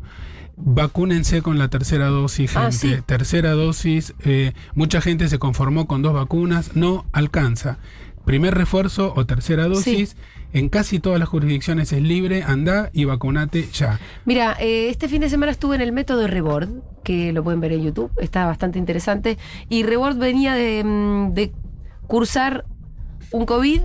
vacúnense 0.56 1.42
con 1.42 1.58
la 1.58 1.68
tercera 1.68 2.06
dosis, 2.06 2.50
gente. 2.52 2.66
Ah, 2.66 2.72
sí. 2.72 2.96
Tercera 3.06 3.52
dosis, 3.52 4.14
eh, 4.24 4.54
mucha 4.74 5.00
gente 5.00 5.28
se 5.28 5.38
conformó 5.38 5.86
con 5.86 6.00
dos 6.02 6.14
vacunas, 6.14 6.74
no 6.74 7.04
alcanza. 7.12 7.78
Primer 8.24 8.54
refuerzo 8.54 9.12
o 9.14 9.26
tercera 9.26 9.68
dosis, 9.68 10.16
en 10.52 10.68
casi 10.68 10.98
todas 10.98 11.18
las 11.18 11.28
jurisdicciones 11.28 11.92
es 11.92 12.02
libre, 12.02 12.42
anda 12.42 12.90
y 12.92 13.04
vacunate 13.04 13.68
ya. 13.72 14.00
Mira, 14.24 14.56
eh, 14.60 14.88
este 14.88 15.08
fin 15.08 15.20
de 15.20 15.28
semana 15.28 15.52
estuve 15.52 15.74
en 15.76 15.82
el 15.82 15.92
método 15.92 16.26
Rebord, 16.26 16.70
que 17.02 17.32
lo 17.32 17.44
pueden 17.44 17.60
ver 17.60 17.72
en 17.72 17.82
YouTube, 17.82 18.10
está 18.18 18.46
bastante 18.46 18.78
interesante. 18.78 19.36
Y 19.68 19.82
Rebord 19.82 20.16
venía 20.16 20.54
de, 20.54 20.82
mm, 20.84 21.34
de 21.34 21.52
cursar 22.06 22.64
un 23.30 23.46
COVID 23.46 23.82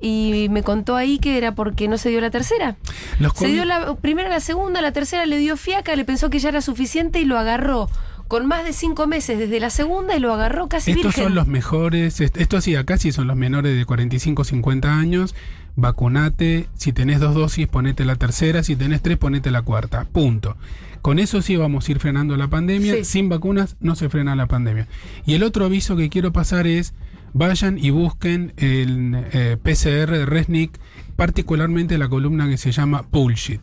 y 0.00 0.48
me 0.50 0.62
contó 0.62 0.96
ahí 0.96 1.18
que 1.18 1.38
era 1.38 1.54
porque 1.54 1.88
no 1.88 1.98
se 1.98 2.10
dio 2.10 2.20
la 2.20 2.30
tercera. 2.30 2.76
Los 3.18 3.32
Se 3.34 3.48
dio 3.48 3.64
la 3.64 3.94
primera, 3.96 4.28
la 4.28 4.40
segunda, 4.40 4.80
la 4.80 4.92
tercera 4.92 5.26
le 5.26 5.38
dio 5.38 5.56
fiaca, 5.56 5.94
le 5.96 6.04
pensó 6.04 6.30
que 6.30 6.38
ya 6.38 6.48
era 6.50 6.60
suficiente 6.60 7.20
y 7.20 7.24
lo 7.24 7.38
agarró 7.38 7.88
con 8.28 8.46
más 8.46 8.64
de 8.64 8.72
cinco 8.72 9.06
meses 9.06 9.38
desde 9.38 9.60
la 9.60 9.70
segunda 9.70 10.16
y 10.16 10.20
lo 10.20 10.32
agarró 10.32 10.68
casi 10.68 10.90
Estos 10.92 11.06
virgen. 11.06 11.24
son 11.24 11.34
los 11.34 11.46
mejores, 11.46 12.20
est- 12.20 12.36
esto 12.36 12.60
sí, 12.60 12.74
acá 12.74 12.98
sí 12.98 13.12
son 13.12 13.26
los 13.26 13.36
menores 13.36 13.76
de 13.76 13.84
45, 13.84 14.44
50 14.44 14.98
años. 14.98 15.34
Vacunate, 15.78 16.68
si 16.74 16.92
tenés 16.92 17.20
dos 17.20 17.34
dosis, 17.34 17.66
ponete 17.68 18.04
la 18.04 18.16
tercera, 18.16 18.62
si 18.62 18.76
tenés 18.76 19.02
tres, 19.02 19.18
ponete 19.18 19.50
la 19.50 19.62
cuarta. 19.62 20.04
Punto. 20.10 20.56
Con 21.02 21.18
eso 21.18 21.42
sí 21.42 21.54
vamos 21.56 21.86
a 21.88 21.92
ir 21.92 22.00
frenando 22.00 22.36
la 22.36 22.48
pandemia. 22.48 22.94
Sí. 22.94 23.04
Sin 23.04 23.28
vacunas 23.28 23.76
no 23.80 23.94
se 23.94 24.08
frena 24.08 24.34
la 24.34 24.46
pandemia. 24.46 24.88
Y 25.26 25.34
el 25.34 25.42
otro 25.42 25.66
aviso 25.66 25.94
que 25.96 26.08
quiero 26.08 26.32
pasar 26.32 26.66
es, 26.66 26.94
vayan 27.34 27.78
y 27.78 27.90
busquen 27.90 28.54
el 28.56 29.26
eh, 29.32 29.56
PCR 29.62 30.10
de 30.18 30.26
Resnick, 30.26 30.78
particularmente 31.14 31.98
la 31.98 32.08
columna 32.08 32.48
que 32.48 32.56
se 32.56 32.72
llama 32.72 33.04
Bullshit. 33.12 33.60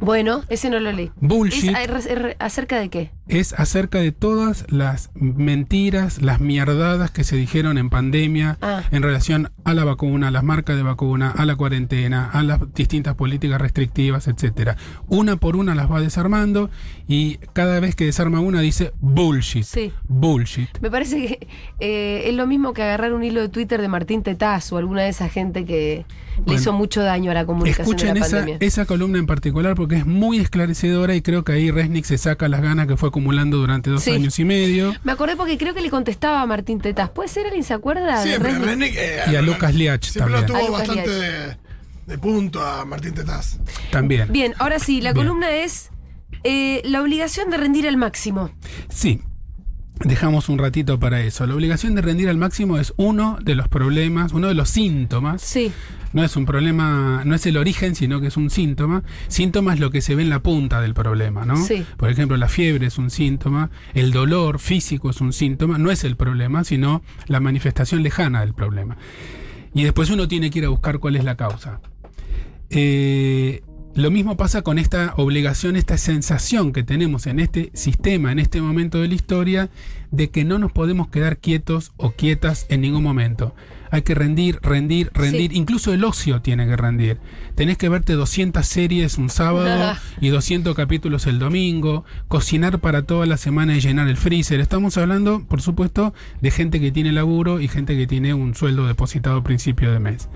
Bueno, 0.00 0.42
ese 0.48 0.68
no 0.70 0.80
lo 0.80 0.90
leí. 0.90 1.10
Bullshit. 1.20 1.70
¿Es, 1.76 1.90
es- 1.90 2.06
es- 2.06 2.36
acerca 2.38 2.80
de 2.80 2.88
qué? 2.88 3.10
Es 3.28 3.52
acerca 3.54 3.98
de 3.98 4.12
todas 4.12 4.64
las 4.70 5.10
mentiras, 5.14 6.22
las 6.22 6.40
mierdadas 6.40 7.10
que 7.10 7.24
se 7.24 7.36
dijeron 7.36 7.78
en 7.78 7.90
pandemia 7.90 8.58
Ah. 8.60 8.82
en 8.90 9.02
relación 9.02 9.50
a 9.64 9.74
la 9.74 9.84
vacuna, 9.84 10.28
a 10.28 10.30
las 10.30 10.44
marcas 10.44 10.76
de 10.76 10.82
vacuna, 10.82 11.30
a 11.30 11.44
la 11.46 11.56
cuarentena, 11.56 12.30
a 12.30 12.42
las 12.42 12.60
distintas 12.74 13.14
políticas 13.14 13.60
restrictivas, 13.60 14.28
etcétera. 14.28 14.76
Una 15.08 15.36
por 15.36 15.56
una 15.56 15.74
las 15.74 15.90
va 15.90 16.00
desarmando 16.00 16.70
y 17.08 17.38
cada 17.52 17.80
vez 17.80 17.94
que 17.96 18.04
desarma 18.04 18.40
una 18.40 18.60
dice 18.60 18.92
bullshit. 19.00 19.64
Sí. 19.64 19.92
Bullshit. 20.08 20.68
Me 20.80 20.90
parece 20.90 21.16
que 21.26 21.48
eh, 21.80 22.28
es 22.28 22.34
lo 22.34 22.46
mismo 22.46 22.72
que 22.72 22.82
agarrar 22.82 23.12
un 23.12 23.24
hilo 23.24 23.40
de 23.40 23.48
Twitter 23.48 23.80
de 23.80 23.88
Martín 23.88 24.22
Tetaz 24.22 24.72
o 24.72 24.76
alguna 24.78 25.02
de 25.02 25.08
esa 25.08 25.28
gente 25.28 25.64
que 25.64 26.04
le 26.46 26.54
hizo 26.54 26.72
mucho 26.74 27.02
daño 27.02 27.30
a 27.30 27.34
la 27.34 27.46
comunicación 27.46 27.86
Escuchen 27.96 28.14
de 28.14 28.20
la 28.20 28.26
esa, 28.26 28.36
pandemia. 28.36 28.58
esa 28.60 28.84
columna 28.84 29.18
en 29.18 29.26
particular 29.26 29.74
porque 29.74 29.96
es 29.96 30.06
muy 30.06 30.38
esclarecedora 30.38 31.14
y 31.14 31.22
creo 31.22 31.44
que 31.44 31.52
ahí 31.52 31.70
Resnick 31.70 32.04
se 32.04 32.18
saca 32.18 32.48
las 32.48 32.60
ganas 32.60 32.86
que 32.86 32.96
fue 32.98 33.10
acumulando 33.16 33.56
durante 33.56 33.88
dos 33.88 34.02
Sí. 34.02 34.10
años 34.10 34.38
y 34.38 34.44
medio. 34.44 34.94
Me 35.02 35.12
acordé 35.12 35.36
porque 35.36 35.56
creo 35.56 35.72
que 35.72 35.80
le 35.80 35.88
contestaba 35.88 36.42
a 36.42 36.46
Martín 36.46 36.80
Tetaz. 36.82 37.08
¿Puede 37.10 37.30
ser? 37.30 37.46
¿Alguien 37.46 37.64
se 37.64 37.72
acuerda? 37.72 38.22
Siempre, 38.22 38.52
eh, 38.52 39.22
Y 39.32 39.36
a 39.36 39.40
Lucas 39.40 39.74
Liach 39.74 40.04
Siempre 40.04 40.32
lo 40.34 40.40
también. 40.44 40.56
A 40.58 40.60
tuvo 40.66 40.72
bastante 40.76 41.08
de, 41.10 41.56
de 42.06 42.18
punto 42.18 42.60
a 42.62 42.84
Martín 42.84 43.14
Tetaz. 43.14 43.58
También. 43.90 44.30
Bien, 44.30 44.52
ahora 44.58 44.78
sí, 44.78 45.00
la 45.00 45.14
Bien. 45.14 45.26
columna 45.26 45.50
es 45.56 45.88
eh, 46.44 46.82
la 46.84 47.00
obligación 47.00 47.48
de 47.48 47.56
rendir 47.56 47.88
al 47.88 47.96
máximo. 47.96 48.50
Sí. 48.90 49.22
Dejamos 50.04 50.50
un 50.50 50.58
ratito 50.58 51.00
para 51.00 51.22
eso. 51.22 51.46
La 51.46 51.54
obligación 51.54 51.94
de 51.94 52.02
rendir 52.02 52.28
al 52.28 52.36
máximo 52.36 52.76
es 52.76 52.92
uno 52.98 53.38
de 53.42 53.54
los 53.54 53.66
problemas, 53.68 54.34
uno 54.34 54.48
de 54.48 54.52
los 54.54 54.68
síntomas. 54.68 55.40
Sí, 55.40 55.72
No 56.16 56.24
es 56.24 56.34
un 56.34 56.46
problema, 56.46 57.24
no 57.26 57.34
es 57.34 57.44
el 57.44 57.58
origen, 57.58 57.94
sino 57.94 58.22
que 58.22 58.28
es 58.28 58.38
un 58.38 58.48
síntoma. 58.48 59.02
Síntoma 59.28 59.74
es 59.74 59.80
lo 59.80 59.90
que 59.90 60.00
se 60.00 60.14
ve 60.14 60.22
en 60.22 60.30
la 60.30 60.42
punta 60.42 60.80
del 60.80 60.94
problema, 60.94 61.44
¿no? 61.44 61.58
Sí. 61.58 61.84
Por 61.98 62.08
ejemplo, 62.08 62.38
la 62.38 62.48
fiebre 62.48 62.86
es 62.86 62.96
un 62.96 63.10
síntoma, 63.10 63.68
el 63.92 64.12
dolor 64.12 64.58
físico 64.58 65.10
es 65.10 65.20
un 65.20 65.34
síntoma, 65.34 65.76
no 65.76 65.90
es 65.90 66.04
el 66.04 66.16
problema, 66.16 66.64
sino 66.64 67.02
la 67.26 67.38
manifestación 67.38 68.02
lejana 68.02 68.40
del 68.40 68.54
problema. 68.54 68.96
Y 69.74 69.84
después 69.84 70.08
uno 70.08 70.26
tiene 70.26 70.48
que 70.48 70.60
ir 70.60 70.64
a 70.64 70.70
buscar 70.70 71.00
cuál 71.00 71.16
es 71.16 71.24
la 71.24 71.36
causa. 71.36 71.80
Eh, 72.70 73.62
lo 73.96 74.10
mismo 74.10 74.36
pasa 74.36 74.60
con 74.60 74.78
esta 74.78 75.14
obligación, 75.16 75.74
esta 75.74 75.96
sensación 75.96 76.74
que 76.74 76.82
tenemos 76.82 77.26
en 77.26 77.40
este 77.40 77.70
sistema, 77.72 78.30
en 78.30 78.38
este 78.38 78.60
momento 78.60 79.00
de 79.00 79.08
la 79.08 79.14
historia, 79.14 79.70
de 80.10 80.28
que 80.28 80.44
no 80.44 80.58
nos 80.58 80.70
podemos 80.70 81.08
quedar 81.08 81.38
quietos 81.38 81.92
o 81.96 82.10
quietas 82.10 82.66
en 82.68 82.82
ningún 82.82 83.02
momento. 83.02 83.54
Hay 83.90 84.02
que 84.02 84.14
rendir, 84.14 84.58
rendir, 84.60 85.10
rendir. 85.14 85.52
Sí. 85.52 85.56
Incluso 85.56 85.94
el 85.94 86.04
ocio 86.04 86.42
tiene 86.42 86.66
que 86.66 86.76
rendir. 86.76 87.16
Tenés 87.54 87.78
que 87.78 87.88
verte 87.88 88.12
200 88.12 88.66
series 88.66 89.16
un 89.16 89.30
sábado 89.30 89.96
y 90.20 90.28
200 90.28 90.74
capítulos 90.74 91.26
el 91.26 91.38
domingo, 91.38 92.04
cocinar 92.28 92.80
para 92.80 93.02
toda 93.02 93.24
la 93.24 93.38
semana 93.38 93.76
y 93.76 93.80
llenar 93.80 94.08
el 94.08 94.18
freezer. 94.18 94.60
Estamos 94.60 94.98
hablando, 94.98 95.46
por 95.46 95.62
supuesto, 95.62 96.12
de 96.42 96.50
gente 96.50 96.80
que 96.80 96.92
tiene 96.92 97.12
laburo 97.12 97.60
y 97.60 97.68
gente 97.68 97.96
que 97.96 98.06
tiene 98.06 98.34
un 98.34 98.54
sueldo 98.54 98.86
depositado 98.86 99.38
a 99.38 99.44
principio 99.44 99.90
de 99.90 100.00
mes. 100.00 100.28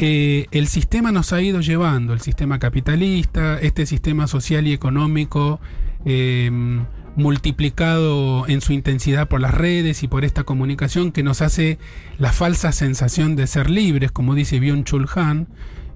Eh, 0.00 0.46
el 0.52 0.68
sistema 0.68 1.10
nos 1.10 1.32
ha 1.32 1.42
ido 1.42 1.60
llevando, 1.60 2.12
el 2.12 2.20
sistema 2.20 2.58
capitalista, 2.58 3.58
este 3.58 3.84
sistema 3.84 4.26
social 4.28 4.66
y 4.66 4.72
económico, 4.72 5.60
eh, 6.04 6.50
multiplicado 7.16 8.46
en 8.46 8.60
su 8.60 8.72
intensidad 8.72 9.26
por 9.28 9.40
las 9.40 9.52
redes 9.52 10.04
y 10.04 10.08
por 10.08 10.24
esta 10.24 10.44
comunicación 10.44 11.10
que 11.10 11.24
nos 11.24 11.42
hace 11.42 11.78
la 12.16 12.32
falsa 12.32 12.70
sensación 12.70 13.34
de 13.34 13.48
ser 13.48 13.68
libres, 13.68 14.12
como 14.12 14.36
dice 14.36 14.60
Byung-Chul 14.60 15.08
Han, 15.16 15.48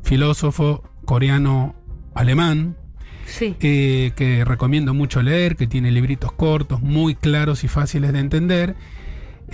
filósofo 0.03 0.83
coreano-alemán, 1.05 2.77
Sí. 3.25 3.55
eh, 3.61 4.11
que 4.17 4.45
recomiendo 4.45 4.95
mucho 4.95 5.23
leer, 5.23 5.55
que 5.55 5.69
tiene 5.69 5.93
libritos 5.93 6.33
cortos, 6.33 6.83
muy 6.83 7.15
claros 7.15 7.63
y 7.63 7.69
fáciles 7.69 8.13
de 8.13 8.19
entender. 8.19 8.75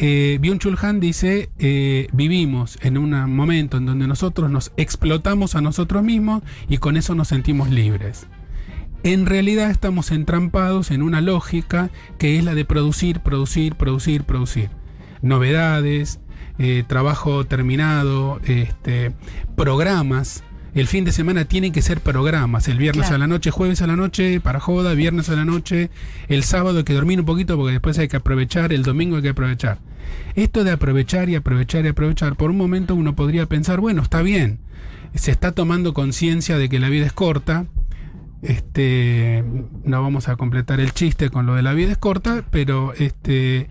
Eh, 0.00 0.38
Byung-Chul 0.40 0.78
Han 0.80 1.00
dice, 1.00 1.50
eh, 1.58 2.06
vivimos 2.12 2.78
en 2.82 2.98
un 2.98 3.10
momento 3.34 3.78
en 3.78 3.86
donde 3.86 4.06
nosotros 4.06 4.48
nos 4.48 4.72
explotamos 4.76 5.56
a 5.56 5.60
nosotros 5.60 6.04
mismos 6.04 6.42
y 6.68 6.78
con 6.78 6.96
eso 6.96 7.16
nos 7.16 7.28
sentimos 7.28 7.68
libres. 7.68 8.28
En 9.02 9.26
realidad 9.26 9.70
estamos 9.70 10.12
entrampados 10.12 10.92
en 10.92 11.02
una 11.02 11.20
lógica 11.20 11.90
que 12.18 12.38
es 12.38 12.44
la 12.44 12.54
de 12.54 12.64
producir, 12.64 13.20
producir, 13.20 13.74
producir, 13.74 14.22
producir. 14.22 14.70
Novedades, 15.20 16.20
eh, 16.58 16.84
trabajo 16.86 17.44
terminado, 17.44 18.40
este, 18.44 19.12
programas. 19.56 20.44
El 20.78 20.86
fin 20.86 21.04
de 21.04 21.12
semana 21.12 21.44
tienen 21.44 21.72
que 21.72 21.82
ser 21.82 22.00
programas. 22.00 22.68
El 22.68 22.78
viernes 22.78 23.06
Claro. 23.06 23.16
a 23.16 23.18
la 23.18 23.26
noche, 23.26 23.50
jueves 23.50 23.82
a 23.82 23.86
la 23.86 23.96
noche, 23.96 24.40
para 24.40 24.60
joda, 24.60 24.94
viernes 24.94 25.28
a 25.28 25.34
la 25.34 25.44
noche. 25.44 25.90
El 26.28 26.44
sábado 26.44 26.78
hay 26.78 26.84
que 26.84 26.94
dormir 26.94 27.18
un 27.18 27.26
poquito 27.26 27.56
porque 27.56 27.72
después 27.72 27.98
hay 27.98 28.08
que 28.08 28.16
aprovechar, 28.16 28.72
el 28.72 28.82
domingo 28.82 29.16
hay 29.16 29.22
que 29.22 29.28
aprovechar. 29.30 29.78
Esto 30.36 30.64
de 30.64 30.70
aprovechar 30.70 31.28
y 31.28 31.34
aprovechar 31.34 31.84
y 31.84 31.88
aprovechar, 31.88 32.36
por 32.36 32.50
un 32.50 32.56
momento 32.56 32.94
uno 32.94 33.16
podría 33.16 33.46
pensar, 33.46 33.80
bueno, 33.80 34.02
está 34.02 34.22
bien. 34.22 34.60
Se 35.14 35.30
está 35.30 35.52
tomando 35.52 35.94
conciencia 35.94 36.58
de 36.58 36.68
que 36.68 36.78
la 36.78 36.88
vida 36.90 37.06
es 37.06 37.12
corta, 37.12 37.66
este, 38.42 39.44
no 39.84 40.00
vamos 40.02 40.28
a 40.28 40.36
completar 40.36 40.80
el 40.80 40.92
chiste 40.92 41.28
con 41.30 41.46
lo 41.46 41.54
de 41.54 41.62
la 41.62 41.72
vida 41.72 41.90
es 41.92 41.98
corta, 41.98 42.44
pero 42.50 42.92
este, 42.94 43.60
eh, 43.60 43.68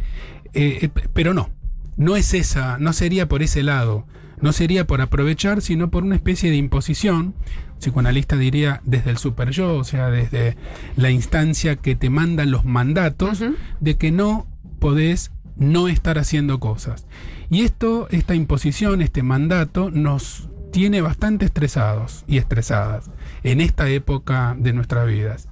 eh, 0.53 0.89
pero 1.13 1.33
no, 1.33 1.49
no 1.95 2.17
es 2.17 2.33
esa, 2.33 2.77
no 2.79 2.91
sería 2.91 3.29
por 3.29 3.43
ese 3.43 3.63
lado, 3.63 4.05
no 4.39 4.51
sería 4.51 4.86
por 4.86 5.01
aprovechar, 5.01 5.62
sino 5.62 5.89
por 5.89 6.03
una 6.03 6.15
especie 6.15 6.50
de 6.50 6.58
imposición. 6.58 7.34
Psicoanalista 7.79 8.38
diría 8.38 8.82
desde 8.84 9.12
el 9.12 9.17
super 9.17 9.51
yo, 9.51 9.75
o 9.75 9.84
sea, 9.84 10.10
desde 10.10 10.58
la 10.96 11.12
instancia 11.12 11.75
que 11.75 11.96
te 11.96 12.10
manda 12.10 12.46
los 12.46 12.65
mandatos 12.65 13.44
de 13.79 13.98
que 13.98 14.12
no 14.12 14.48
podés 14.79 15.32
no 15.56 15.88
estar 15.88 16.17
haciendo 16.17 16.60
cosas. 16.60 17.08
Y 17.50 17.62
esto, 17.62 18.08
esta 18.12 18.36
imposición, 18.36 19.01
este 19.01 19.24
mandato, 19.24 19.89
nos 19.91 20.50
tiene 20.72 21.01
bastante 21.01 21.46
estresados 21.46 22.24
y 22.27 22.38
estresadas 22.38 23.10
en 23.44 23.62
esta 23.62 23.89
época 23.89 24.56
de 24.60 24.74
nuestras 24.74 25.08
vidas. 25.08 25.50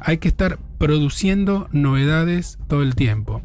Hay 0.00 0.18
que 0.18 0.28
estar 0.28 0.58
produciendo 0.78 1.68
novedades 1.72 2.58
todo 2.68 2.82
el 2.82 2.94
tiempo. 2.94 3.42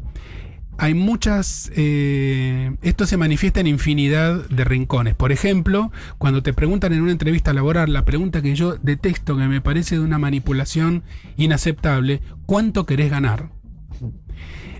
Hay 0.82 0.94
muchas... 0.94 1.70
eh, 1.76 2.74
esto 2.80 3.04
se 3.06 3.18
manifiesta 3.18 3.60
en 3.60 3.66
infinidad 3.66 4.48
de 4.48 4.64
rincones. 4.64 5.14
Por 5.14 5.30
ejemplo, 5.30 5.92
cuando 6.16 6.42
te 6.42 6.54
preguntan 6.54 6.94
en 6.94 7.02
una 7.02 7.12
entrevista 7.12 7.52
laboral, 7.52 7.92
la 7.92 8.06
pregunta 8.06 8.40
que 8.40 8.54
yo 8.54 8.76
detesto, 8.76 9.36
que 9.36 9.46
me 9.46 9.60
parece 9.60 9.96
de 9.96 10.00
una 10.00 10.18
manipulación 10.18 11.02
inaceptable, 11.36 12.22
¿cuánto 12.46 12.86
querés 12.86 13.10
ganar? 13.10 13.50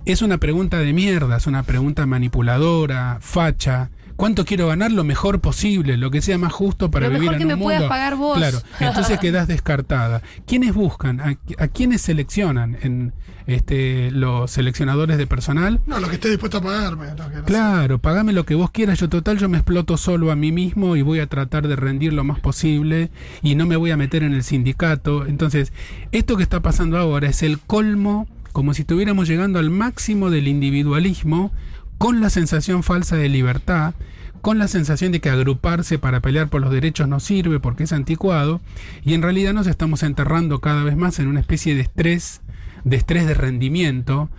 Es 0.06 0.22
una 0.22 0.38
pregunta 0.38 0.78
de 0.78 0.94
mierda, 0.94 1.36
es 1.36 1.46
una 1.46 1.64
pregunta 1.64 2.06
manipuladora, 2.06 3.18
facha. 3.20 3.90
¿Cuánto 4.20 4.44
quiero 4.44 4.66
ganar? 4.68 4.92
Lo 4.92 5.02
mejor 5.02 5.40
posible, 5.40 5.96
lo 5.96 6.10
que 6.10 6.20
sea 6.20 6.36
más 6.36 6.52
justo 6.52 6.90
para 6.90 7.06
Lo 7.06 7.14
vivir 7.14 7.30
mejor 7.30 7.34
en 7.34 7.38
que 7.38 7.44
un 7.44 7.48
me 7.48 7.56
mundo. 7.56 7.64
puedas 7.74 7.88
pagar 7.88 8.16
vos. 8.16 8.36
Claro, 8.36 8.58
entonces 8.78 9.18
quedas 9.18 9.48
descartada. 9.48 10.20
¿Quiénes 10.46 10.74
buscan? 10.74 11.20
¿A, 11.20 11.38
a 11.58 11.68
quiénes 11.68 12.02
seleccionan 12.02 12.76
en 12.82 13.14
este, 13.46 14.10
los 14.10 14.50
seleccionadores 14.50 15.16
de 15.16 15.26
personal? 15.26 15.80
No, 15.86 15.98
lo 16.00 16.08
que 16.08 16.16
esté 16.16 16.28
dispuesto 16.28 16.58
a 16.58 16.60
pagarme. 16.60 17.06
lo 17.06 17.16
que 17.16 17.22
no 17.22 17.40
sé. 17.40 17.44
Claro, 17.46 17.98
pagame 17.98 18.34
lo 18.34 18.44
que 18.44 18.54
vos 18.54 18.70
quieras. 18.70 18.98
Yo 18.98 19.08
total, 19.08 19.38
yo 19.38 19.48
me 19.48 19.56
exploto 19.56 19.96
solo 19.96 20.30
a 20.30 20.36
mí 20.36 20.52
mismo 20.52 20.96
y 20.96 21.02
voy 21.02 21.20
a 21.20 21.26
tratar 21.26 21.66
de 21.66 21.76
rendir 21.76 22.12
lo 22.12 22.22
más 22.22 22.40
posible 22.40 23.10
y 23.42 23.54
no 23.54 23.64
me 23.64 23.76
voy 23.76 23.90
a 23.90 23.96
meter 23.96 24.22
en 24.22 24.34
el 24.34 24.42
sindicato. 24.44 25.24
Entonces, 25.24 25.72
esto 26.12 26.36
que 26.36 26.42
está 26.42 26.60
pasando 26.60 26.98
ahora 26.98 27.26
es 27.28 27.42
el 27.42 27.58
colmo, 27.58 28.28
como 28.52 28.74
si 28.74 28.82
estuviéramos 28.82 29.28
llegando 29.28 29.58
al 29.58 29.70
máximo 29.70 30.28
del 30.28 30.46
individualismo, 30.46 31.52
con 32.00 32.22
la 32.22 32.30
sensación 32.30 32.82
falsa 32.82 33.14
de 33.14 33.28
libertad, 33.28 33.92
con 34.40 34.56
la 34.58 34.68
sensación 34.68 35.12
de 35.12 35.20
que 35.20 35.28
agruparse 35.28 35.98
para 35.98 36.20
pelear 36.20 36.48
por 36.48 36.62
los 36.62 36.72
derechos 36.72 37.06
no 37.06 37.20
sirve 37.20 37.60
porque 37.60 37.84
es 37.84 37.92
anticuado, 37.92 38.62
y 39.04 39.12
en 39.12 39.20
realidad 39.20 39.52
nos 39.52 39.66
estamos 39.66 40.02
enterrando 40.02 40.62
cada 40.62 40.82
vez 40.82 40.96
más 40.96 41.18
en 41.18 41.28
una 41.28 41.40
especie 41.40 41.74
de 41.74 41.82
estrés, 41.82 42.40
de 42.84 42.96
estrés 42.96 43.26
de 43.26 43.34
rendimiento. 43.34 44.30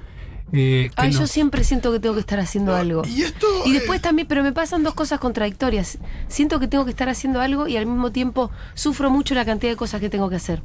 eh, 0.54 0.90
Ay, 0.96 1.12
yo 1.12 1.28
siempre 1.28 1.64
siento 1.64 1.92
que 1.92 2.00
tengo 2.00 2.16
que 2.16 2.22
estar 2.22 2.40
haciendo 2.40 2.76
algo. 2.76 3.04
Y 3.06 3.22
esto. 3.22 3.46
Y 3.68 3.70
eh, 3.70 3.74
después 3.74 4.02
también, 4.02 4.28
pero 4.28 4.42
me 4.42 4.54
pasan 4.54 4.82
dos 4.82 4.96
cosas 4.96 5.20
contradictorias. 5.20 6.00
Siento 6.30 6.60
que 6.60 6.68
tengo 6.68 6.84
que 6.84 6.90
estar 6.90 7.10
haciendo 7.10 7.42
algo 7.42 7.68
y 7.68 7.78
al 7.78 7.86
mismo 7.86 8.12
tiempo 8.12 8.50
sufro 8.74 9.12
mucho 9.12 9.36
la 9.36 9.46
cantidad 9.46 9.72
de 9.72 9.78
cosas 9.78 10.02
que 10.02 10.10
tengo 10.10 10.32
que 10.32 10.38
hacer. 10.38 10.64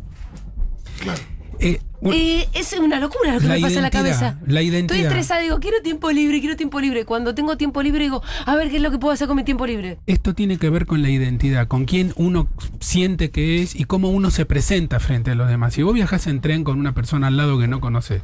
claro. 1.02 1.20
Eh, 1.60 1.80
Eh, 2.02 2.46
es 2.52 2.72
una 2.74 3.00
locura 3.00 3.32
lo 3.34 3.40
que 3.40 3.48
La 3.48 3.54
me 3.54 3.60
pasa 3.60 3.76
en 3.76 3.82
la 3.82 3.90
cabeza. 3.90 4.38
la 4.46 4.60
Estoy 4.60 4.66
identidad. 4.68 5.00
estresada, 5.06 5.40
digo, 5.40 5.58
quiero 5.60 5.80
tiempo 5.82 6.10
libre, 6.12 6.40
quiero 6.40 6.54
tiempo 6.56 6.78
libre. 6.80 7.04
Cuando 7.04 7.34
tengo 7.34 7.56
tiempo 7.56 7.82
libre, 7.82 8.04
digo, 8.04 8.22
a 8.44 8.54
ver 8.54 8.70
qué 8.70 8.76
es 8.76 8.82
lo 8.82 8.90
que 8.90 8.98
puedo 8.98 9.12
hacer 9.14 9.26
con 9.26 9.36
mi 9.36 9.44
tiempo 9.44 9.66
libre. 9.66 9.98
Esto 10.06 10.34
tiene 10.34 10.58
que 10.58 10.68
ver 10.70 10.86
con 10.86 11.02
la 11.02 11.08
identidad, 11.08 11.66
con 11.66 11.84
quién 11.86 12.12
uno 12.16 12.48
siente 12.80 13.30
que 13.30 13.62
es 13.62 13.74
y 13.74 13.84
cómo 13.84 14.10
uno 14.10 14.30
se 14.30 14.44
presenta 14.44 15.00
frente 15.00 15.30
a 15.32 15.34
los 15.34 15.48
demás. 15.48 15.74
Si 15.74 15.82
vos 15.82 15.94
viajás 15.94 16.26
en 16.26 16.40
tren 16.40 16.64
con 16.64 16.78
una 16.78 16.92
persona 16.94 17.26
al 17.28 17.36
lado 17.36 17.58
que 17.58 17.66
no 17.66 17.80
conoces 17.80 18.22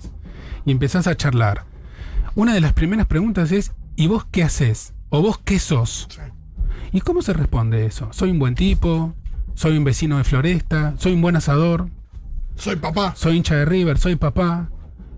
y 0.67 0.71
empezás 0.71 1.07
a 1.07 1.17
charlar, 1.17 1.65
una 2.35 2.55
de 2.55 2.61
las 2.61 2.75
primeras 2.75 3.07
preguntas 3.07 3.51
es, 3.53 3.73
¿y 3.97 4.07
vos 4.07 4.27
qué 4.31 4.43
haces? 4.45 4.93
¿O 5.09 5.23
vos 5.23 5.39
qué 5.43 5.59
sos? 5.59 6.09
¿Y 6.93 7.01
cómo 7.01 7.23
se 7.23 7.33
responde 7.33 7.87
eso? 7.87 8.09
¿Soy 8.12 8.31
un 8.31 8.39
buen 8.39 8.55
tipo? 8.55 9.15
¿Soy 9.55 9.77
un 9.77 9.85
vecino 9.85 10.19
de 10.19 10.25
Floresta? 10.25 10.95
¿Soy 10.99 11.12
un 11.12 11.23
buen 11.23 11.37
asador? 11.37 11.89
Soy 12.56 12.76
papá. 12.76 13.14
¿Soy 13.16 13.37
hincha 13.37 13.56
de 13.56 13.64
River? 13.64 13.99
¿Soy 13.99 14.16
papá? 14.16 14.71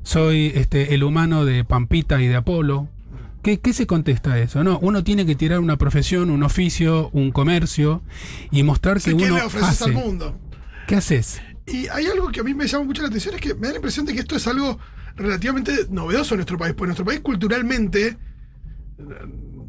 ¿Soy 0.02 0.52
este, 0.54 0.94
el 0.94 1.02
humano 1.02 1.44
de 1.44 1.64
Pampita 1.64 2.20
y 2.20 2.26
de 2.26 2.36
Apolo? 2.36 2.88
¿Qué, 3.42 3.60
qué 3.60 3.72
se 3.72 3.86
contesta 3.86 4.34
a 4.34 4.38
eso? 4.38 4.64
No, 4.64 4.78
uno 4.80 5.04
tiene 5.04 5.26
que 5.26 5.34
tirar 5.34 5.60
una 5.60 5.76
profesión, 5.76 6.30
un 6.30 6.42
oficio, 6.42 7.10
un 7.12 7.30
comercio 7.30 8.02
y 8.50 8.62
mostrar 8.62 9.00
que 9.00 9.14
¿Qué 9.16 9.24
uno 9.24 9.36
le 9.36 9.42
ofreces 9.42 9.68
hace. 9.68 9.84
al 9.84 9.92
mundo? 9.92 10.38
¿Qué 10.86 10.96
haces? 10.96 11.42
Y 11.66 11.88
hay 11.88 12.06
algo 12.06 12.30
que 12.30 12.40
a 12.40 12.42
mí 12.42 12.54
me 12.54 12.66
llama 12.66 12.84
mucho 12.84 13.02
la 13.02 13.08
atención, 13.08 13.34
es 13.34 13.40
que 13.40 13.54
me 13.54 13.66
da 13.66 13.70
la 13.70 13.76
impresión 13.76 14.06
de 14.06 14.14
que 14.14 14.20
esto 14.20 14.36
es 14.36 14.46
algo 14.46 14.78
relativamente 15.16 15.72
novedoso 15.90 16.34
en 16.34 16.38
nuestro 16.38 16.58
país, 16.58 16.74
porque 16.74 16.88
nuestro 16.88 17.04
país 17.04 17.20
culturalmente 17.20 18.16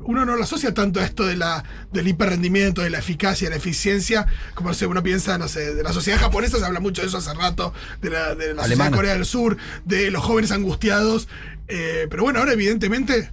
uno 0.05 0.25
no 0.25 0.35
lo 0.35 0.43
asocia 0.43 0.73
tanto 0.73 0.99
a 0.99 1.05
esto 1.05 1.25
de 1.25 1.35
la, 1.35 1.63
del 1.91 2.07
hiperrendimiento, 2.07 2.81
de 2.81 2.89
la 2.89 2.99
eficacia, 2.99 3.47
de 3.47 3.51
la 3.51 3.57
eficiencia, 3.57 4.27
como 4.53 4.69
no 4.69 4.75
sé, 4.75 4.87
uno 4.87 5.03
piensa, 5.03 5.37
no 5.37 5.47
sé, 5.47 5.73
de 5.73 5.83
la 5.83 5.93
sociedad 5.93 6.19
japonesa 6.19 6.57
se 6.57 6.65
habla 6.65 6.79
mucho 6.79 7.01
de 7.01 7.07
eso 7.07 7.17
hace 7.17 7.33
rato, 7.33 7.73
de 8.01 8.09
la, 8.09 8.35
de 8.35 8.53
la 8.53 8.63
sociedad 8.63 8.85
de 8.85 8.95
Corea 8.95 9.13
del 9.13 9.25
Sur, 9.25 9.57
de 9.85 10.11
los 10.11 10.23
jóvenes 10.23 10.51
angustiados, 10.51 11.27
eh, 11.67 12.07
pero 12.09 12.23
bueno, 12.23 12.39
ahora 12.39 12.53
evidentemente 12.53 13.31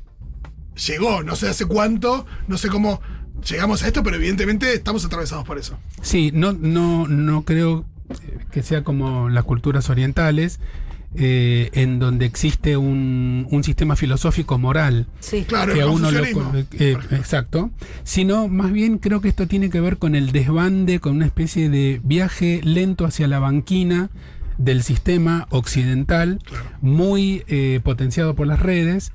llegó, 0.86 1.22
no 1.22 1.36
sé 1.36 1.48
hace 1.48 1.66
cuánto, 1.66 2.26
no 2.48 2.58
sé 2.58 2.68
cómo 2.68 3.00
llegamos 3.48 3.82
a 3.82 3.86
esto, 3.86 4.02
pero 4.02 4.16
evidentemente 4.16 4.72
estamos 4.72 5.04
atravesados 5.04 5.44
por 5.44 5.58
eso. 5.58 5.78
Sí, 6.02 6.30
no, 6.32 6.52
no, 6.52 7.06
no 7.06 7.44
creo 7.44 7.84
que 8.50 8.62
sea 8.62 8.84
como 8.84 9.28
las 9.28 9.44
culturas 9.44 9.88
orientales, 9.90 10.60
eh, 11.14 11.70
en 11.74 11.98
donde 11.98 12.26
existe 12.26 12.76
un, 12.76 13.46
un 13.50 13.64
sistema 13.64 13.96
filosófico 13.96 14.58
moral 14.58 15.06
Sí. 15.20 15.44
Claro, 15.46 15.74
que 15.74 15.82
a 15.82 15.86
uno 15.86 16.10
lo 16.10 16.24
eh, 16.24 16.96
exacto 17.10 17.70
sino 18.02 18.48
más 18.48 18.72
bien 18.72 18.98
creo 18.98 19.20
que 19.20 19.28
esto 19.28 19.46
tiene 19.46 19.70
que 19.70 19.80
ver 19.80 19.98
con 19.98 20.14
el 20.14 20.32
desbande 20.32 21.00
con 21.00 21.16
una 21.16 21.26
especie 21.26 21.68
de 21.68 22.00
viaje 22.02 22.60
lento 22.64 23.04
hacia 23.04 23.28
la 23.28 23.38
banquina 23.38 24.10
del 24.58 24.82
sistema 24.82 25.46
occidental, 25.50 26.38
muy 26.80 27.44
eh, 27.48 27.80
potenciado 27.82 28.34
por 28.34 28.46
las 28.46 28.60
redes, 28.60 29.12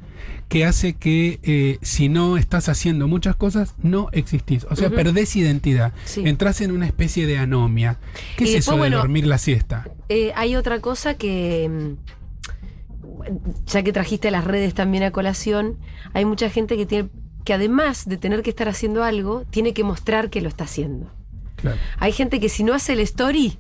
que 0.50 0.65
hace 0.65 0.94
que 0.94 1.39
eh, 1.44 1.77
si 1.82 2.10
no 2.10 2.38
estás 2.38 2.70
haciendo 2.70 3.08
muchas 3.08 3.36
cosas, 3.36 3.75
no 3.82 4.10
existís. 4.13 4.65
O 4.70 4.75
sea, 4.75 4.88
Ujú. 4.88 4.96
perdés 4.96 5.36
identidad. 5.36 5.94
Sí. 6.06 6.24
Entras 6.25 6.62
en 6.62 6.72
una 6.72 6.86
especie 6.86 7.27
de 7.27 7.38
anomia. 7.38 7.98
¿Qué 8.38 8.46
Y 8.46 8.48
es 8.48 8.53
después, 8.53 8.63
eso 8.63 8.72
de 8.74 8.77
bueno, 8.77 8.98
dormir 8.98 9.27
la 9.27 9.38
siesta? 9.38 9.88
Eh, 10.10 10.32
hay 10.36 10.56
otra 10.56 10.79
cosa 10.79 11.15
que, 11.15 11.70
mm, 11.70 13.67
ya 13.67 13.84
que 13.84 13.91
trajiste 13.94 14.32
las 14.32 14.46
redes 14.46 14.74
también 14.74 15.03
a 15.03 15.12
colación, 15.12 15.77
hay 16.13 16.25
mucha 16.25 16.50
gente 16.50 16.77
que 16.77 16.86
tiene 16.86 17.10
que 17.44 17.53
además 17.53 18.10
de 18.10 18.17
tener 18.17 18.41
que 18.44 18.50
estar 18.50 18.67
haciendo 18.67 19.06
algo, 19.06 19.46
tiene 19.50 19.74
que 19.74 19.86
mostrar 19.86 20.29
que 20.29 20.41
lo 20.41 20.50
está 20.50 20.65
haciendo. 20.65 21.10
Claro. 21.56 21.77
Hay 21.98 22.12
gente 22.12 22.41
que 22.41 22.50
si 22.50 22.65
no 22.65 22.74
hace 22.74 22.91
el 22.91 23.00
story 23.00 23.58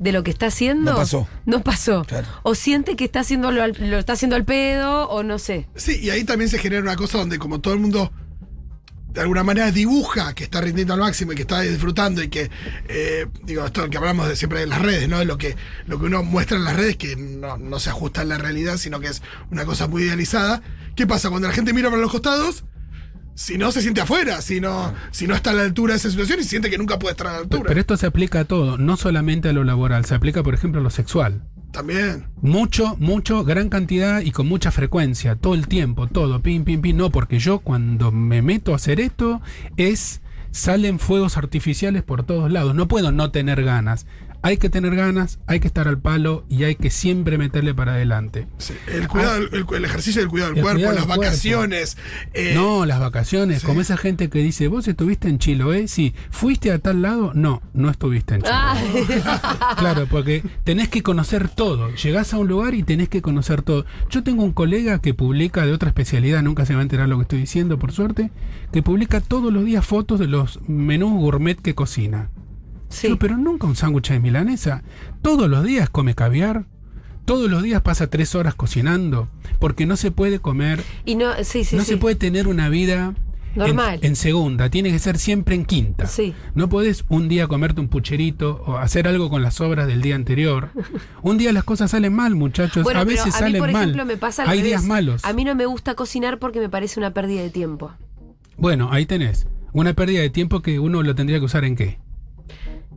de 0.00 0.12
lo 0.12 0.24
que 0.24 0.30
está 0.32 0.46
haciendo, 0.46 0.92
No 0.92 0.96
pasó. 0.96 1.28
no 1.46 1.62
pasó. 1.62 2.04
Claro. 2.04 2.26
O 2.42 2.54
siente 2.56 2.96
que 2.96 3.04
está 3.04 3.20
haciendo 3.20 3.52
lo, 3.52 3.66
lo 3.68 3.98
está 3.98 4.14
haciendo 4.14 4.34
al 4.34 4.44
pedo, 4.44 5.08
o 5.08 5.22
no 5.22 5.38
sé. 5.38 5.68
Sí, 5.76 6.00
y 6.02 6.10
ahí 6.10 6.24
también 6.24 6.48
se 6.50 6.58
genera 6.58 6.82
una 6.82 6.96
cosa 6.96 7.18
donde 7.18 7.38
como 7.38 7.60
todo 7.60 7.74
el 7.74 7.80
mundo 7.80 8.10
de 9.12 9.20
alguna 9.20 9.42
manera 9.42 9.70
dibuja 9.72 10.34
que 10.34 10.44
está 10.44 10.60
rindiendo 10.60 10.94
al 10.94 11.00
máximo 11.00 11.32
y 11.32 11.34
que 11.34 11.42
está 11.42 11.60
disfrutando 11.60 12.22
y 12.22 12.28
que, 12.28 12.48
eh, 12.88 13.26
digo, 13.42 13.66
esto 13.66 13.90
que 13.90 13.98
hablamos 13.98 14.26
de 14.28 14.36
siempre 14.36 14.60
de 14.60 14.66
las 14.68 14.80
redes, 14.80 15.08
¿no? 15.08 15.22
Lo 15.24 15.36
que, 15.36 15.56
lo 15.86 15.98
que 15.98 16.06
uno 16.06 16.22
muestra 16.22 16.56
en 16.56 16.64
las 16.64 16.76
redes 16.76 16.96
que 16.96 17.16
no, 17.16 17.56
no 17.58 17.78
se 17.80 17.90
ajusta 17.90 18.20
a 18.22 18.24
la 18.24 18.38
realidad, 18.38 18.76
sino 18.78 19.00
que 19.00 19.08
es 19.08 19.20
una 19.50 19.64
cosa 19.64 19.86
muy 19.88 20.04
idealizada. 20.04 20.62
¿Qué 20.96 21.06
pasa? 21.06 21.28
Cuando 21.28 21.48
la 21.48 21.54
gente 21.54 21.72
mira 21.72 21.90
para 21.90 22.00
los 22.00 22.10
costados, 22.10 22.64
si 23.40 23.56
no 23.56 23.72
se 23.72 23.80
siente 23.80 24.02
afuera, 24.02 24.42
si 24.42 24.60
no, 24.60 24.92
si 25.12 25.26
no 25.26 25.34
está 25.34 25.52
a 25.52 25.54
la 25.54 25.62
altura 25.62 25.94
de 25.94 25.96
esa 25.96 26.10
situación 26.10 26.40
y 26.40 26.44
siente 26.44 26.68
que 26.68 26.76
nunca 26.76 26.98
puede 26.98 27.12
estar 27.12 27.26
a 27.28 27.32
la 27.32 27.38
altura. 27.38 27.64
Pero 27.68 27.80
esto 27.80 27.96
se 27.96 28.04
aplica 28.04 28.40
a 28.40 28.44
todo, 28.44 28.76
no 28.76 28.98
solamente 28.98 29.48
a 29.48 29.54
lo 29.54 29.64
laboral, 29.64 30.04
se 30.04 30.14
aplica, 30.14 30.42
por 30.42 30.52
ejemplo, 30.52 30.78
a 30.78 30.84
lo 30.84 30.90
sexual. 30.90 31.42
También. 31.72 32.26
Mucho, 32.42 32.96
mucho, 32.98 33.42
gran 33.42 33.70
cantidad 33.70 34.20
y 34.20 34.32
con 34.32 34.46
mucha 34.46 34.70
frecuencia, 34.70 35.36
todo 35.36 35.54
el 35.54 35.68
tiempo, 35.68 36.06
todo, 36.06 36.42
pim, 36.42 36.64
pim, 36.64 36.82
pim. 36.82 36.98
No, 36.98 37.08
porque 37.08 37.38
yo 37.38 37.60
cuando 37.60 38.12
me 38.12 38.42
meto 38.42 38.74
a 38.74 38.76
hacer 38.76 39.00
esto 39.00 39.40
es. 39.78 40.20
Salen 40.52 40.98
fuegos 40.98 41.36
artificiales 41.36 42.02
por 42.02 42.24
todos 42.24 42.50
lados. 42.50 42.74
No 42.74 42.88
puedo 42.88 43.12
no 43.12 43.30
tener 43.30 43.62
ganas. 43.62 44.06
Hay 44.42 44.56
que 44.56 44.70
tener 44.70 44.94
ganas, 44.96 45.38
hay 45.46 45.60
que 45.60 45.66
estar 45.66 45.86
al 45.86 45.98
palo 46.00 46.44
y 46.48 46.64
hay 46.64 46.74
que 46.76 46.90
siempre 46.90 47.36
meterle 47.38 47.74
para 47.74 47.92
adelante. 47.92 48.46
Sí, 48.58 48.74
El, 48.86 49.06
cuidado, 49.08 49.36
el, 49.36 49.66
el 49.76 49.84
ejercicio 49.84 50.22
del 50.22 50.30
cuidado 50.30 50.50
del 50.50 50.58
El 50.58 50.62
cuerpo, 50.64 50.78
cuidado 50.78 50.94
las 50.94 51.04
del 51.06 51.14
cuerpo. 51.14 51.22
vacaciones. 51.22 51.96
eh, 52.32 52.52
no, 52.54 52.86
las 52.86 53.00
vacaciones, 53.00 53.60
sí. 53.60 53.66
como 53.66 53.80
esa 53.82 53.96
gente 53.96 54.30
que 54.30 54.38
dice, 54.38 54.68
vos 54.68 54.88
estuviste 54.88 55.28
en 55.28 55.38
Chiloé, 55.38 55.88
sí, 55.88 56.14
fuiste 56.30 56.72
a 56.72 56.78
tal 56.78 57.02
lado, 57.02 57.32
no, 57.34 57.60
no 57.74 57.90
estuviste 57.90 58.36
en 58.36 58.42
Chiloé. 58.42 58.54
Ah, 59.24 59.74
Claro, 59.78 60.06
porque 60.10 60.42
tenés 60.64 60.88
que 60.88 61.02
conocer 61.02 61.48
todo. 61.48 61.90
Llegás 61.94 62.32
a 62.34 62.38
un 62.38 62.48
lugar 62.48 62.74
y 62.74 62.82
tenés 62.82 63.08
que 63.08 63.22
conocer 63.22 63.62
todo. 63.62 63.84
Yo 64.10 64.22
tengo 64.22 64.42
un 64.42 64.52
colega 64.52 65.00
que 65.00 65.14
publica 65.14 65.66
de 65.66 65.72
otra 65.72 65.88
especialidad, 65.90 66.42
nunca 66.42 66.64
se 66.66 66.74
va 66.74 66.80
a 66.80 66.82
enterar 66.82 67.08
lo 67.08 67.16
que 67.16 67.22
estoy 67.22 67.40
diciendo, 67.40 67.78
por 67.78 67.92
suerte, 67.92 68.30
que 68.72 68.82
publica 68.82 69.20
todos 69.20 69.52
los 69.52 69.64
días 69.64 69.84
fotos 69.86 70.18
de 70.18 70.26
los 70.28 70.60
menús 70.66 71.12
gourmet 71.12 71.60
que 71.60 71.74
cocina. 71.74 72.30
Sí. 72.90 73.16
Pero 73.18 73.38
nunca 73.38 73.66
un 73.66 73.76
sándwich 73.76 74.10
de 74.10 74.20
milanesa. 74.20 74.82
Todos 75.22 75.48
los 75.48 75.64
días 75.64 75.88
come 75.88 76.14
caviar. 76.14 76.66
Todos 77.24 77.50
los 77.50 77.62
días 77.62 77.80
pasa 77.82 78.08
tres 78.10 78.34
horas 78.34 78.54
cocinando. 78.54 79.28
Porque 79.58 79.86
no 79.86 79.96
se 79.96 80.10
puede 80.10 80.38
comer, 80.40 80.82
Y 81.06 81.14
no, 81.16 81.32
sí, 81.44 81.64
sí, 81.64 81.76
no 81.76 81.84
se 81.84 81.96
puede 81.96 82.16
tener 82.16 82.46
una 82.48 82.68
vida 82.68 83.14
en- 83.16 83.30
Normal. 83.56 83.98
En, 84.02 84.14
segunda. 84.14 84.70
Tiene 84.70 84.92
que 84.92 84.98
ser 85.00 85.18
siempre 85.18 85.56
en 85.56 85.64
quinta. 85.64 86.06
Sí. 86.06 86.34
No 86.54 86.68
podés 86.68 87.04
un 87.08 87.28
día 87.28 87.48
comerte 87.48 87.80
un 87.80 87.88
pucherito 87.88 88.62
o 88.64 88.76
hacer 88.76 89.08
algo 89.08 89.28
con 89.28 89.42
las 89.42 89.54
sobras 89.54 89.88
del 89.88 90.02
día 90.02 90.14
anterior. 90.14 90.70
Un 91.22 91.36
día 91.36 91.52
las 91.52 91.64
cosas 91.64 91.90
salen 91.90 92.12
mal, 92.14 92.36
muchachos. 92.36 92.84
Bueno, 92.84 93.00
a 93.00 93.04
pero 93.04 93.16
veces 93.16 93.34
a 93.34 93.38
mí, 93.38 93.44
salen 93.44 93.58
por 93.60 93.72
mal. 93.72 93.82
ejemplo, 93.82 94.04
me 94.04 94.16
pasa 94.16 94.42
Hay 94.44 94.58
revés. 94.58 94.64
días 94.64 94.84
malos. 94.84 95.24
A 95.24 95.32
mí 95.32 95.42
no 95.44 95.54
me 95.56 95.66
gusta 95.66 95.94
cocinar 95.96 96.38
porque 96.38 96.60
me 96.60 96.68
parece 96.68 97.00
una 97.00 97.12
pérdida 97.12 97.42
de 97.42 97.50
tiempo. 97.50 97.90
Bueno, 98.56 98.88
ahí 98.92 99.04
tenés. 99.04 99.46
Una 99.72 99.94
pérdida 99.94 100.20
de 100.20 100.30
tiempo 100.30 100.62
que 100.62 100.78
uno 100.78 101.02
lo 101.02 101.14
tendría 101.16 101.38
que 101.40 101.44
usar 101.44 101.64
en 101.64 101.74
qué? 101.76 101.98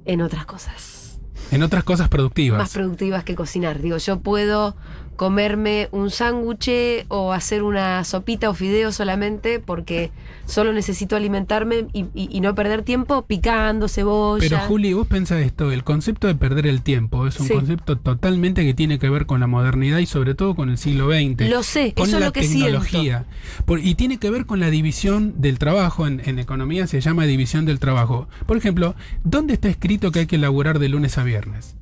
En 0.06 0.22
otras 0.22 0.46
cosas. 0.46 1.20
En 1.52 1.64
otras 1.64 1.84
cosas 1.84 2.10
productivas. 2.10 2.58
Más 2.58 2.74
productivas 2.74 3.24
que 3.24 3.36
cocinar. 3.36 3.82
Digo, 3.82 3.98
yo 3.98 4.20
puedo 4.20 4.76
comerme 5.24 5.88
un 5.92 6.10
sándwich 6.12 7.06
o 7.08 7.32
hacer 7.32 7.64
una 7.64 8.04
sopita 8.04 8.50
o 8.50 8.54
fideo 8.54 8.92
solamente 8.92 9.60
porque 9.62 10.12
solo 10.46 10.74
necesito 10.74 11.16
alimentarme 11.16 11.88
y, 11.94 12.02
y- 12.14 12.28
y 12.30 12.42
no 12.42 12.54
perder 12.56 12.82
tiempo 12.82 13.22
picando 13.22 13.88
cebolla. 13.88 14.42
Pero 14.46 14.60
Juli, 14.68 14.92
vos 14.92 15.08
pensás 15.08 15.40
esto, 15.40 15.72
el 15.72 15.86
concepto 15.86 16.28
de 16.28 16.36
perder 16.36 16.68
el 16.68 16.82
tiempo 16.82 17.26
es 17.26 17.40
un 17.40 17.48
Sí. 17.48 17.54
concepto 17.54 17.98
totalmente 17.98 18.66
que 18.66 18.74
tiene 18.74 19.00
que 19.00 19.10
ver 19.10 19.26
con 19.26 19.40
la 19.40 19.48
modernidad 19.48 20.00
y 20.00 20.08
sobre 20.08 20.36
todo 20.36 20.56
con 20.56 20.70
el 20.70 20.78
siglo 20.78 21.08
XX. 21.10 21.50
Lo 21.50 21.64
sé, 21.64 21.94
con 21.94 22.06
eso 22.08 22.18
es 22.18 22.20
la 22.20 22.26
lo 22.28 22.34
que 22.34 22.42
tecnología. 22.42 23.24
Por- 23.66 23.80
y 23.80 23.96
tiene 23.96 24.18
que 24.18 24.30
ver 24.30 24.46
con 24.46 24.60
la 24.60 24.70
división 24.70 25.36
del 25.38 25.58
trabajo. 25.58 26.06
En, 26.06 26.22
en 26.26 26.38
economía 26.38 26.86
se 26.88 27.00
llama 27.00 27.24
división 27.24 27.64
del 27.66 27.80
trabajo. 27.80 28.28
Por 28.46 28.58
ejemplo, 28.58 28.94
¿dónde 29.24 29.54
está 29.54 29.70
escrito 29.70 30.12
que 30.12 30.20
hay 30.20 30.26
que 30.28 30.38
laburar 30.38 30.80
de 30.80 30.90
lunes 30.90 31.18
a 31.18 31.24
viernes? 31.24 31.78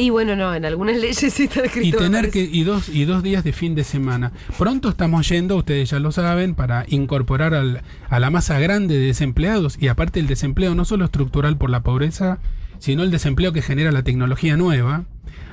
Y 0.00 0.10
bueno, 0.10 0.36
no, 0.36 0.54
en 0.54 0.64
algunas 0.64 0.96
leyes 1.00 1.16
sí 1.34 1.42
está 1.44 1.62
escrito. 1.64 1.96
y 1.96 1.98
tener 1.98 2.30
que 2.30 2.40
y 2.40 2.62
dos 2.62 2.88
y 2.88 3.04
dos 3.04 3.22
días 3.24 3.42
de 3.42 3.52
fin 3.52 3.74
de 3.74 3.82
semana. 3.82 4.30
Pronto 4.56 4.88
estamos 4.90 5.28
yendo, 5.28 5.56
ustedes 5.56 5.90
ya 5.90 5.98
lo 5.98 6.12
saben, 6.12 6.54
para 6.54 6.84
incorporar 6.88 7.52
al- 7.52 7.82
a 8.08 8.20
la 8.20 8.30
masa 8.30 8.60
grande 8.60 8.96
de 8.96 9.06
desempleados 9.06 9.76
y 9.80 9.88
aparte 9.88 10.20
el 10.20 10.28
desempleo 10.28 10.76
no 10.76 10.84
solo 10.84 11.04
estructural 11.04 11.56
por 11.58 11.68
la 11.70 11.82
pobreza, 11.82 12.38
sino 12.78 13.02
el 13.02 13.10
desempleo 13.10 13.52
que 13.52 13.60
genera 13.60 13.90
la 13.90 14.04
tecnología 14.04 14.56
nueva. 14.56 15.04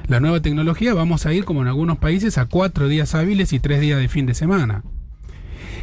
La 0.07 0.19
nueva 0.19 0.39
tecnología 0.43 0.93
vamos 0.93 1.25
a 1.25 1.33
ir 1.33 1.43
como 1.45 1.63
en 1.63 1.67
algunos 1.67 1.97
países 1.97 2.37
a 2.37 2.45
cuatro 2.45 2.87
días 2.87 3.15
hábiles 3.15 3.51
y 3.51 3.59
tres 3.59 3.81
días 3.81 3.97
de 3.99 4.07
fin 4.09 4.27
de 4.27 4.35
semana. 4.35 4.83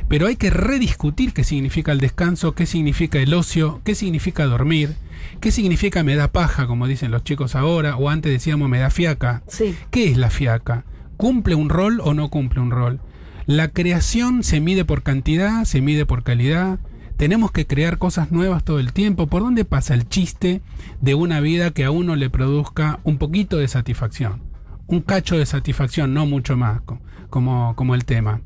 Pero 0.08 0.28
hay 0.28 0.36
que 0.36 0.50
rediscutir 0.50 1.32
qué 1.32 1.42
significa 1.42 1.90
el 1.90 1.98
descanso, 1.98 2.54
qué 2.54 2.66
significa 2.66 3.18
el 3.18 3.34
ocio, 3.34 3.80
qué 3.84 3.94
significa 3.96 4.44
dormir, 4.46 4.94
qué 5.40 5.50
significa 5.50 6.02
me 6.02 6.14
da 6.16 6.32
paja, 6.32 6.66
como 6.66 6.86
dicen 6.86 7.10
los 7.10 7.24
chicos 7.24 7.54
ahora, 7.54 7.96
o 7.96 8.08
antes 8.08 8.32
decíamos 8.32 8.68
me 8.68 8.78
da 8.78 8.90
fiaca. 8.90 9.42
Sí. 9.48 9.74
¿Qué 9.90 10.10
es 10.10 10.16
la 10.16 10.30
fiaca? 10.30 10.84
¿Cumple 11.16 11.54
un 11.54 11.68
rol 11.68 12.00
o 12.02 12.14
no 12.14 12.30
cumple 12.30 12.60
un 12.60 12.70
rol? 12.70 13.00
La 13.46 13.68
creación 13.68 14.42
se 14.44 14.60
mide 14.60 14.84
por 14.84 15.02
cantidad, 15.02 15.64
se 15.64 15.80
mide 15.80 16.06
por 16.06 16.22
calidad. 16.22 16.78
Tenemos 17.16 17.52
que 17.52 17.66
crear 17.66 17.98
cosas 17.98 18.32
nuevas 18.32 18.64
todo 18.64 18.80
el 18.80 18.92
tiempo. 18.92 19.26
¿Por 19.26 19.42
dónde 19.42 19.64
pasa 19.64 19.94
el 19.94 20.08
chiste 20.08 20.60
de 21.00 21.14
una 21.14 21.40
vida 21.40 21.70
que 21.72 21.84
a 21.84 21.90
uno 21.90 22.16
le 22.16 22.30
produzca 22.30 23.00
un 23.04 23.18
poquito 23.18 23.58
de 23.58 23.68
satisfacción? 23.68 24.42
Un 24.86 25.00
cacho 25.02 25.36
de 25.38 25.46
satisfacción, 25.46 26.14
no 26.14 26.26
mucho 26.26 26.56
más, 26.56 26.80
co- 26.82 27.00
como, 27.30 27.74
como 27.76 27.94
el 27.94 28.04
tema. 28.04 28.40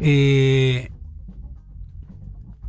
Eh, 0.00 0.90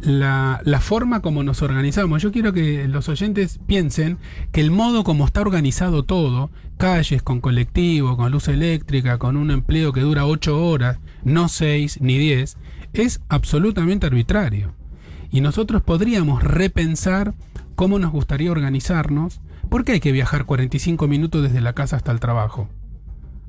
la, 0.06 0.80
forma 0.82 1.22
como 1.22 1.44
nos 1.44 1.62
organizamos. 1.62 2.22
Yo 2.22 2.32
quiero 2.32 2.54
que 2.54 2.88
los 2.88 3.10
oyentes 3.10 3.60
piensen 3.66 4.18
que 4.52 4.62
el 4.62 4.72
modo 4.72 5.04
como 5.04 5.26
está 5.26 5.42
organizado 5.42 6.04
todo, 6.04 6.52
calles 6.78 7.24
con 7.24 7.42
colectivo, 7.42 8.18
con 8.18 8.32
luz 8.32 8.48
eléctrica, 8.48 9.18
con 9.18 9.38
un 9.38 9.52
empleo 9.52 9.94
que 9.94 10.02
dura 10.02 10.26
8 10.26 10.66
horas, 10.66 11.00
no 11.24 11.48
6 11.48 12.00
ni 12.02 12.18
10, 12.18 12.58
es 12.94 13.22
absolutamente 13.30 14.08
arbitrario. 14.08 14.74
Y 15.32 15.42
nosotros 15.42 15.82
podríamos 15.82 16.44
repensar 16.44 17.34
cómo 17.76 17.98
nos 17.98 18.12
gustaría 18.12 18.52
organizarnos. 18.52 19.42
¿Por 19.70 19.84
qué 19.84 19.94
hay 19.94 20.00
que 20.00 20.12
viajar 20.12 20.46
45 20.46 21.08
minutos 21.08 21.42
desde 21.42 21.62
la 21.62 21.74
casa 21.74 21.96
hasta 21.96 22.12
el 22.12 22.20
trabajo? 22.20 22.70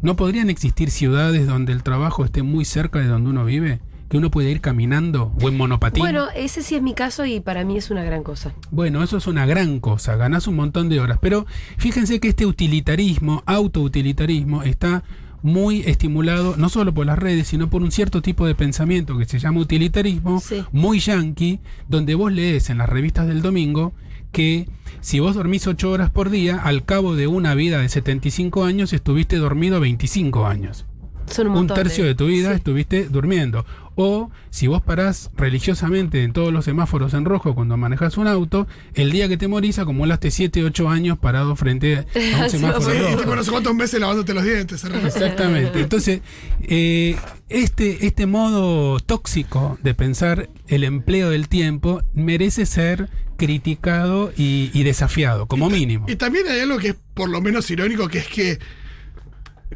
¿No 0.00 0.16
podrían 0.16 0.50
existir 0.50 0.90
ciudades 0.90 1.46
donde 1.46 1.72
el 1.72 1.82
trabajo 1.82 2.24
esté 2.24 2.42
muy 2.42 2.64
cerca 2.64 3.00
de 3.00 3.06
donde 3.06 3.30
uno 3.30 3.44
vive? 3.44 3.80
¿Que 4.14 4.18
uno 4.18 4.30
puede 4.30 4.48
ir 4.52 4.60
caminando 4.60 5.32
o 5.42 5.48
en 5.48 5.56
monopatín? 5.56 6.00
Bueno, 6.00 6.28
ese 6.36 6.62
sí 6.62 6.76
es 6.76 6.82
mi 6.82 6.94
caso 6.94 7.26
y 7.26 7.40
para 7.40 7.64
mí 7.64 7.76
es 7.76 7.90
una 7.90 8.04
gran 8.04 8.22
cosa. 8.22 8.54
Bueno, 8.70 9.02
eso 9.02 9.16
es 9.16 9.26
una 9.26 9.44
gran 9.44 9.80
cosa, 9.80 10.14
ganás 10.14 10.46
un 10.46 10.54
montón 10.54 10.88
de 10.88 11.00
horas. 11.00 11.18
Pero 11.20 11.46
fíjense 11.78 12.20
que 12.20 12.28
este 12.28 12.46
utilitarismo, 12.46 13.42
autoutilitarismo, 13.44 14.62
está 14.62 15.02
muy 15.42 15.80
estimulado 15.80 16.54
no 16.56 16.68
solo 16.68 16.94
por 16.94 17.06
las 17.06 17.18
redes, 17.18 17.48
sino 17.48 17.68
por 17.68 17.82
un 17.82 17.90
cierto 17.90 18.22
tipo 18.22 18.46
de 18.46 18.54
pensamiento 18.54 19.18
que 19.18 19.24
se 19.24 19.40
llama 19.40 19.58
utilitarismo, 19.58 20.38
Sí. 20.38 20.62
muy 20.70 21.00
yankee, 21.00 21.58
donde 21.88 22.14
vos 22.14 22.30
lees 22.30 22.70
en 22.70 22.78
las 22.78 22.88
revistas 22.88 23.26
del 23.26 23.42
domingo 23.42 23.94
que 24.30 24.68
si 25.00 25.18
vos 25.18 25.34
dormís 25.34 25.66
8 25.66 25.90
horas 25.90 26.10
por 26.10 26.30
día, 26.30 26.58
al 26.62 26.84
cabo 26.84 27.16
de 27.16 27.26
una 27.26 27.56
vida 27.56 27.78
de 27.80 27.88
75 27.88 28.64
años 28.64 28.92
estuviste 28.92 29.38
dormido 29.38 29.80
25 29.80 30.46
años. 30.46 30.86
Son 31.26 31.46
un 31.48 31.56
un, 31.56 31.66
tercio 31.68 32.04
de- 32.04 32.10
de, 32.10 32.14
tu 32.16 32.26
vida 32.26 32.50
sí. 32.50 32.56
estuviste 32.56 33.08
durmiendo. 33.08 33.64
O 33.96 34.30
si 34.50 34.66
vos 34.66 34.82
parás 34.82 35.30
religiosamente 35.36 36.22
en 36.22 36.32
todos 36.32 36.52
los 36.52 36.64
semáforos 36.64 37.14
en 37.14 37.24
rojo 37.24 37.54
cuando 37.54 37.76
manejas 37.76 38.16
un 38.16 38.26
auto, 38.26 38.66
el 38.94 39.12
día 39.12 39.28
que 39.28 39.36
te 39.36 39.48
morís 39.48 39.78
acumulaste 39.78 40.30
7, 40.30 40.64
8 40.64 40.88
años 40.88 41.18
parado 41.18 41.54
frente 41.56 41.98
a 41.98 42.44
un 42.44 42.50
semáforo. 42.50 42.92
Sí, 42.92 42.98
rojo. 42.98 43.16
tipo 43.18 43.36
no 43.36 43.44
sé 43.44 43.50
cuántos 43.50 43.74
meses 43.74 44.00
lavándote 44.00 44.34
los 44.34 44.44
dientes. 44.44 44.84
Exactamente. 44.84 45.80
Entonces, 45.80 46.20
eh, 46.62 47.16
este, 47.48 48.06
este 48.06 48.26
modo 48.26 48.98
tóxico 49.00 49.78
de 49.82 49.94
pensar 49.94 50.48
el 50.68 50.84
empleo 50.84 51.30
del 51.30 51.48
tiempo 51.48 52.02
merece 52.14 52.66
ser 52.66 53.08
criticado 53.36 54.32
y, 54.36 54.70
y 54.72 54.82
desafiado, 54.84 55.46
como 55.46 55.68
mínimo. 55.70 56.06
Y 56.08 56.16
también 56.16 56.46
hay 56.48 56.60
algo 56.60 56.78
que 56.78 56.88
es 56.88 56.96
por 57.14 57.28
lo 57.28 57.40
menos 57.40 57.70
irónico, 57.70 58.08
que 58.08 58.18
es 58.18 58.28
que 58.28 58.58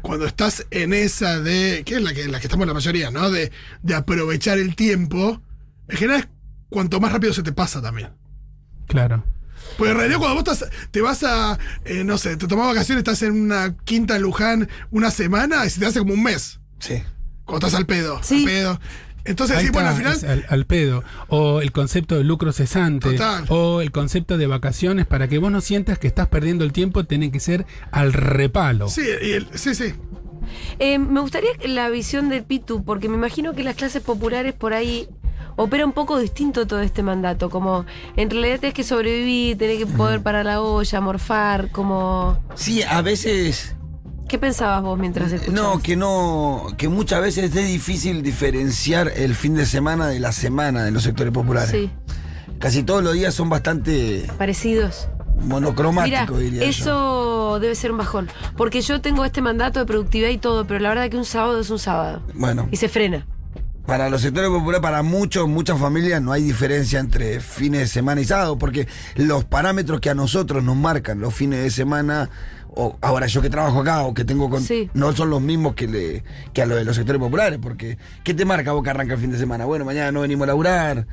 cuando 0.01 0.25
estás 0.25 0.65
en 0.71 0.93
esa 0.93 1.39
de. 1.39 1.83
que 1.85 1.95
es 1.95 2.01
la 2.01 2.13
que, 2.13 2.27
la 2.27 2.39
que 2.39 2.47
estamos 2.47 2.67
la 2.67 2.73
mayoría, 2.73 3.11
¿no? 3.11 3.29
De, 3.29 3.51
de 3.81 3.95
aprovechar 3.95 4.57
el 4.57 4.75
tiempo, 4.75 5.41
en 5.87 5.97
general 5.97 6.21
es 6.21 6.27
cuanto 6.69 6.99
más 6.99 7.11
rápido 7.11 7.33
se 7.33 7.43
te 7.43 7.51
pasa 7.51 7.81
también. 7.81 8.09
Claro. 8.87 9.23
Porque 9.77 9.91
en 9.91 9.97
realidad 9.97 10.19
cuando 10.19 10.41
vos 10.41 10.53
estás, 10.53 10.69
te 10.91 11.01
vas 11.01 11.23
a, 11.23 11.57
eh, 11.85 12.03
no 12.03 12.17
sé, 12.17 12.37
te 12.37 12.47
tomás 12.47 12.67
vacaciones, 12.67 12.99
estás 12.99 13.21
en 13.21 13.33
una 13.33 13.77
quinta 13.77 14.15
en 14.15 14.23
Luján 14.23 14.69
una 14.91 15.11
semana 15.11 15.65
y 15.65 15.69
se 15.69 15.79
te 15.79 15.85
hace 15.85 15.99
como 15.99 16.13
un 16.13 16.23
mes. 16.23 16.59
Sí. 16.79 17.03
Cuando 17.45 17.67
estás 17.67 17.79
al 17.79 17.85
pedo. 17.85 18.19
Sí. 18.23 18.39
Al 18.39 18.45
pedo. 18.45 18.79
Entonces, 19.25 19.59
sí, 19.61 19.69
bueno, 19.71 19.89
al 19.89 19.95
final. 19.95 20.13
es 20.13 20.23
al, 20.23 20.45
al 20.49 20.65
pedo. 20.65 21.03
O 21.27 21.61
el 21.61 21.71
concepto 21.71 22.15
de 22.15 22.23
lucro 22.23 22.51
cesante. 22.51 23.11
Total. 23.11 23.45
O 23.49 23.81
el 23.81 23.91
concepto 23.91 24.37
de 24.37 24.47
vacaciones. 24.47 25.05
Para 25.05 25.27
que 25.27 25.37
vos 25.39 25.51
no 25.51 25.61
sientas 25.61 25.99
que 25.99 26.07
estás 26.07 26.27
perdiendo 26.27 26.63
el 26.63 26.71
tiempo, 26.73 27.03
tiene 27.05 27.31
que 27.31 27.39
ser 27.39 27.65
al 27.91 28.13
repalo. 28.13 28.89
Sí, 28.89 29.03
y 29.21 29.31
el- 29.31 29.47
sí, 29.53 29.75
sí. 29.75 29.93
Eh, 30.79 30.97
me 30.97 31.19
gustaría 31.21 31.51
la 31.65 31.89
visión 31.89 32.29
de 32.29 32.41
Pitu, 32.41 32.83
porque 32.83 33.07
me 33.09 33.15
imagino 33.15 33.53
que 33.53 33.63
las 33.63 33.75
clases 33.75 34.01
populares 34.01 34.53
por 34.53 34.73
ahí 34.73 35.07
opera 35.57 35.85
un 35.85 35.91
poco 35.91 36.17
distinto 36.17 36.65
todo 36.65 36.79
este 36.79 37.03
mandato. 37.03 37.49
Como 37.49 37.85
en 38.15 38.29
realidad 38.29 38.59
tenés 38.59 38.73
que 38.73 38.83
sobrevivir, 38.83 39.57
tenés 39.57 39.77
que 39.77 39.85
poder 39.85 40.21
parar 40.23 40.45
la 40.45 40.61
olla, 40.61 41.01
morfar, 41.01 41.69
como. 41.71 42.41
Sí, 42.55 42.81
a 42.81 43.01
veces. 43.01 43.75
¿Qué 44.29 44.37
pensabas 44.37 44.81
vos 44.83 44.97
mientras 44.97 45.31
escuchabas? 45.31 45.59
No, 45.75 45.81
que 45.81 45.95
no. 45.97 46.67
Que 46.77 46.87
muchas 46.87 47.21
veces 47.21 47.53
es 47.53 47.67
difícil 47.67 48.21
diferenciar 48.21 49.11
el 49.15 49.35
fin 49.35 49.55
de 49.55 49.65
semana 49.65 50.07
de 50.07 50.19
la 50.19 50.31
semana 50.31 50.87
en 50.87 50.93
los 50.93 51.03
sectores 51.03 51.33
populares. 51.33 51.71
Sí, 51.71 51.89
Casi 52.59 52.83
todos 52.83 53.03
los 53.03 53.13
días 53.13 53.33
son 53.33 53.49
bastante 53.49 54.25
parecidos. 54.37 55.07
Mira, 55.35 55.47
monocromáticos, 55.47 56.39
diría 56.39 56.61
yo. 56.61 56.67
eso 56.67 57.59
debe 57.61 57.73
ser 57.75 57.91
un 57.91 57.97
bajón. 57.97 58.29
Porque 58.57 58.81
yo 58.81 59.01
tengo 59.01 59.23
este 59.25 59.41
mandato 59.41 59.79
de 59.79 59.85
productividad 59.85 60.29
y 60.29 60.37
todo, 60.37 60.67
pero 60.67 60.79
la 60.81 60.89
verdad 60.89 61.09
que 61.09 61.17
un 61.17 61.25
sábado 61.25 61.59
es 61.61 61.69
un 61.69 61.79
sábado. 61.79 62.21
Bueno, 62.33 62.67
Y 62.71 62.75
se 62.75 62.89
frena. 62.89 63.25
para 63.85 64.09
los 64.09 64.21
sectores 64.21 64.49
populares, 64.49 64.81
para 64.81 65.01
muchos, 65.03 65.47
muchas 65.47 65.79
familias, 65.79 66.21
no 66.21 66.31
hay 66.33 66.43
diferencia 66.43 66.99
entre 66.99 67.39
fines 67.39 67.79
de 67.79 67.87
semana 67.87 68.19
y 68.21 68.25
sábado, 68.25 68.57
porque 68.57 68.87
los 69.15 69.45
parámetros 69.45 69.99
que 70.01 70.09
a 70.09 70.13
nosotros 70.15 70.63
nos 70.63 70.75
marcan 70.75 71.19
los 71.21 71.33
fines 71.33 71.63
de 71.63 71.71
semana, 71.71 72.29
o 72.75 72.97
ahora 73.01 73.27
yo 73.27 73.41
que 73.41 73.49
trabajo 73.49 73.81
acá 73.81 74.03
o 74.03 74.13
que 74.13 74.23
tengo 74.25 74.49
con, 74.49 74.61
Sí. 74.61 74.89
no 74.93 75.11
son 75.13 75.29
los 75.29 75.41
mismos 75.41 75.75
que, 75.75 75.87
le, 75.87 76.23
que 76.53 76.61
a 76.61 76.65
los 76.65 76.77
de 76.77 76.85
los 76.85 76.95
sectores 76.95 77.19
populares, 77.19 77.59
porque 77.61 77.97
¿qué 78.23 78.33
te 78.33 78.45
marca 78.45 78.71
vos 78.71 78.83
que 78.83 78.89
arranca 78.89 79.13
el 79.15 79.19
fin 79.19 79.31
de 79.31 79.37
semana? 79.37 79.65
Bueno, 79.65 79.85
mañana 79.85 80.11
no 80.11 80.21
venimos 80.21 80.43
a 80.45 80.47
laburar. 80.47 81.07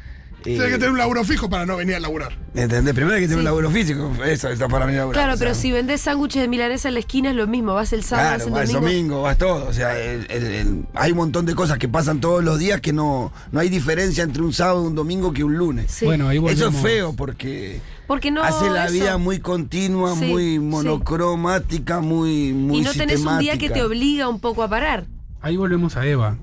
Eh, 0.47 0.55
Tienes 0.55 0.69
que 0.69 0.79
tener 0.79 0.91
un 0.91 0.99
laburo 0.99 1.25
fijo 1.25 1.49
para 1.51 1.67
no 1.67 1.77
venir 1.77 1.97
a 1.97 2.01
laburar. 2.01 2.39
¿Entendés? 2.55 2.95
Primero 2.95 3.15
hay 3.17 3.23
que 3.23 3.27
tener 3.27 3.39
Sí. 3.39 3.41
un 3.41 3.45
laburo 3.45 3.71
físico, 3.71 4.13
eso 4.25 4.49
está 4.49 4.69
para 4.69 4.85
a 4.87 4.89
laburar. 4.91 5.13
Claro, 5.23 5.35
o 5.35 5.39
pero 5.39 5.55
sea. 5.55 5.63
si 5.63 5.73
vendés 5.73 6.01
sándwiches 6.03 6.41
de 6.43 6.49
milanesa 6.49 6.89
en 6.89 6.95
la 6.95 7.01
esquina 7.01 7.31
es 7.31 7.37
lo 7.37 7.47
mismo. 7.47 7.75
Vas 7.75 7.93
el 7.93 8.03
sábado, 8.05 8.29
Claro, 8.37 8.39
vas 8.39 8.47
el 8.47 8.53
vas 8.53 8.69
el 8.69 8.75
domingo. 8.75 8.91
domingo, 8.97 9.23
vas 9.23 9.39
todo. 9.39 9.67
O 9.69 9.73
sea, 9.73 9.99
el- 9.99 10.27
el- 10.31 10.45
el- 10.47 10.87
hay 10.95 11.11
un 11.13 11.19
montón 11.19 11.45
de 11.47 11.55
cosas 11.55 11.79
que 11.79 11.89
pasan 11.89 12.21
todos 12.21 12.43
los 12.45 12.59
días 12.59 12.81
que 12.81 12.93
no, 12.93 13.33
no 13.53 13.61
hay 13.61 13.69
diferencia 13.69 14.25
entre 14.25 14.43
un 14.43 14.53
sábado, 14.53 14.83
un 14.83 14.95
domingo 14.95 15.33
que 15.33 15.45
un 15.45 15.57
lunes. 15.57 15.91
Sí. 15.91 16.05
Bueno, 16.05 16.29
ahí 16.29 16.39
Eso 16.47 16.69
es 16.69 16.77
feo 16.77 17.13
porque 17.15 17.81
Porque 18.07 18.31
no. 18.31 18.43
hace 18.43 18.71
la 18.71 18.85
eso- 18.85 18.95
vida 18.95 19.19
muy 19.19 19.41
continua, 19.41 20.15
Sí, 20.15 20.25
muy 20.27 20.45
sí. 20.55 20.59
monocromática, 20.61 22.01
muy, 22.01 22.53
muy 22.53 22.79
Y 22.79 22.81
no 22.83 22.93
tenés 22.93 23.21
un 23.25 23.39
día 23.39 23.59
que 23.59 23.71
te 23.71 23.83
obliga 23.83 24.29
un 24.29 24.41
poco 24.41 24.63
a 24.63 24.69
parar. 24.69 25.07
Ahí 25.41 25.57
volvemos 25.57 25.97
a 25.97 26.07
Eva. 26.07 26.39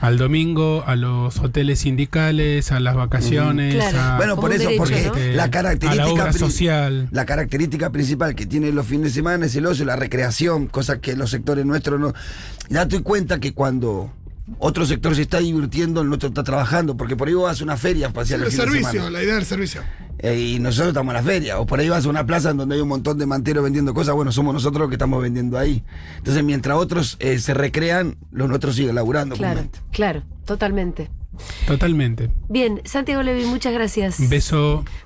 Al 0.00 0.18
domingo, 0.18 0.84
a 0.86 0.94
los 0.96 1.38
hoteles 1.38 1.80
sindicales, 1.80 2.70
a 2.72 2.80
las 2.80 2.94
vacaciones, 2.96 3.74
Claro. 3.74 3.98
a, 3.98 4.16
Bueno, 4.16 4.36
por 4.36 4.52
eso, 4.52 4.64
derecho, 4.64 4.78
porque 4.78 5.02
¿no? 5.06 5.14
este, 5.14 5.32
la 5.34 5.44
a 5.44 5.50
característica 5.50 6.04
la 6.06 6.10
obra 6.12 6.30
pri- 6.30 6.38
social. 6.38 7.08
La 7.10 7.24
característica 7.26 7.90
principal 7.90 8.34
que 8.34 8.46
tiene 8.46 8.72
los 8.72 8.86
fines 8.86 9.04
de 9.04 9.10
semana 9.10 9.46
es 9.46 9.54
el 9.56 9.66
ocio, 9.66 9.84
la 9.84 9.96
recreación, 9.96 10.66
cosa 10.66 11.00
que 11.00 11.16
los 11.16 11.30
sectores 11.30 11.64
nuestros 11.64 11.98
no. 12.00 12.12
Date 12.68 13.00
cuenta 13.02 13.40
que 13.40 13.52
cuando 13.54 14.12
otro 14.58 14.86
sector 14.86 15.14
se 15.16 15.22
está 15.22 15.38
divirtiendo, 15.38 16.02
el 16.02 16.08
nuestro 16.08 16.28
está 16.28 16.44
trabajando, 16.44 16.96
porque 16.96 17.16
por 17.16 17.28
ahí 17.28 17.34
vos 17.34 17.44
vas 17.44 17.60
a 17.60 17.64
una 17.64 17.76
feria 17.76 18.08
espacial 18.08 18.40
el 18.40 18.46
el 18.46 18.52
fin 18.52 18.60
de 18.60 18.64
servicio, 18.66 18.90
semana. 18.92 19.10
la 19.10 19.22
idea 19.22 19.34
del 19.34 19.44
servicio. 19.44 19.82
Eh, 20.26 20.40
y 20.40 20.58
nosotros 20.58 20.88
estamos 20.88 21.12
en 21.12 21.16
la 21.16 21.22
feria, 21.22 21.60
o 21.60 21.66
por 21.66 21.78
ahí 21.78 21.88
vas 21.88 22.04
a 22.04 22.08
una 22.08 22.26
plaza 22.26 22.50
en 22.50 22.56
donde 22.56 22.74
hay 22.74 22.80
un 22.80 22.88
montón 22.88 23.16
de 23.16 23.26
manteros 23.26 23.62
vendiendo 23.62 23.94
cosas, 23.94 24.14
bueno, 24.16 24.32
somos 24.32 24.52
nosotros 24.52 24.80
los 24.80 24.88
que 24.88 24.96
estamos 24.96 25.22
vendiendo 25.22 25.56
ahí. 25.56 25.84
Entonces, 26.18 26.42
mientras 26.42 26.76
otros 26.78 27.16
eh, 27.20 27.38
se 27.38 27.54
recrean, 27.54 28.16
los 28.32 28.48
nuestros 28.48 28.74
siguen 28.74 28.96
laburando. 28.96 29.36
Claro, 29.36 29.62
claro, 29.92 30.24
totalmente. 30.44 31.10
Totalmente. 31.66 32.30
Bien, 32.48 32.80
Santiago 32.84 33.22
Levi, 33.22 33.44
muchas 33.44 33.72
gracias. 33.72 34.18
Un 34.18 34.28
beso. 34.30 34.84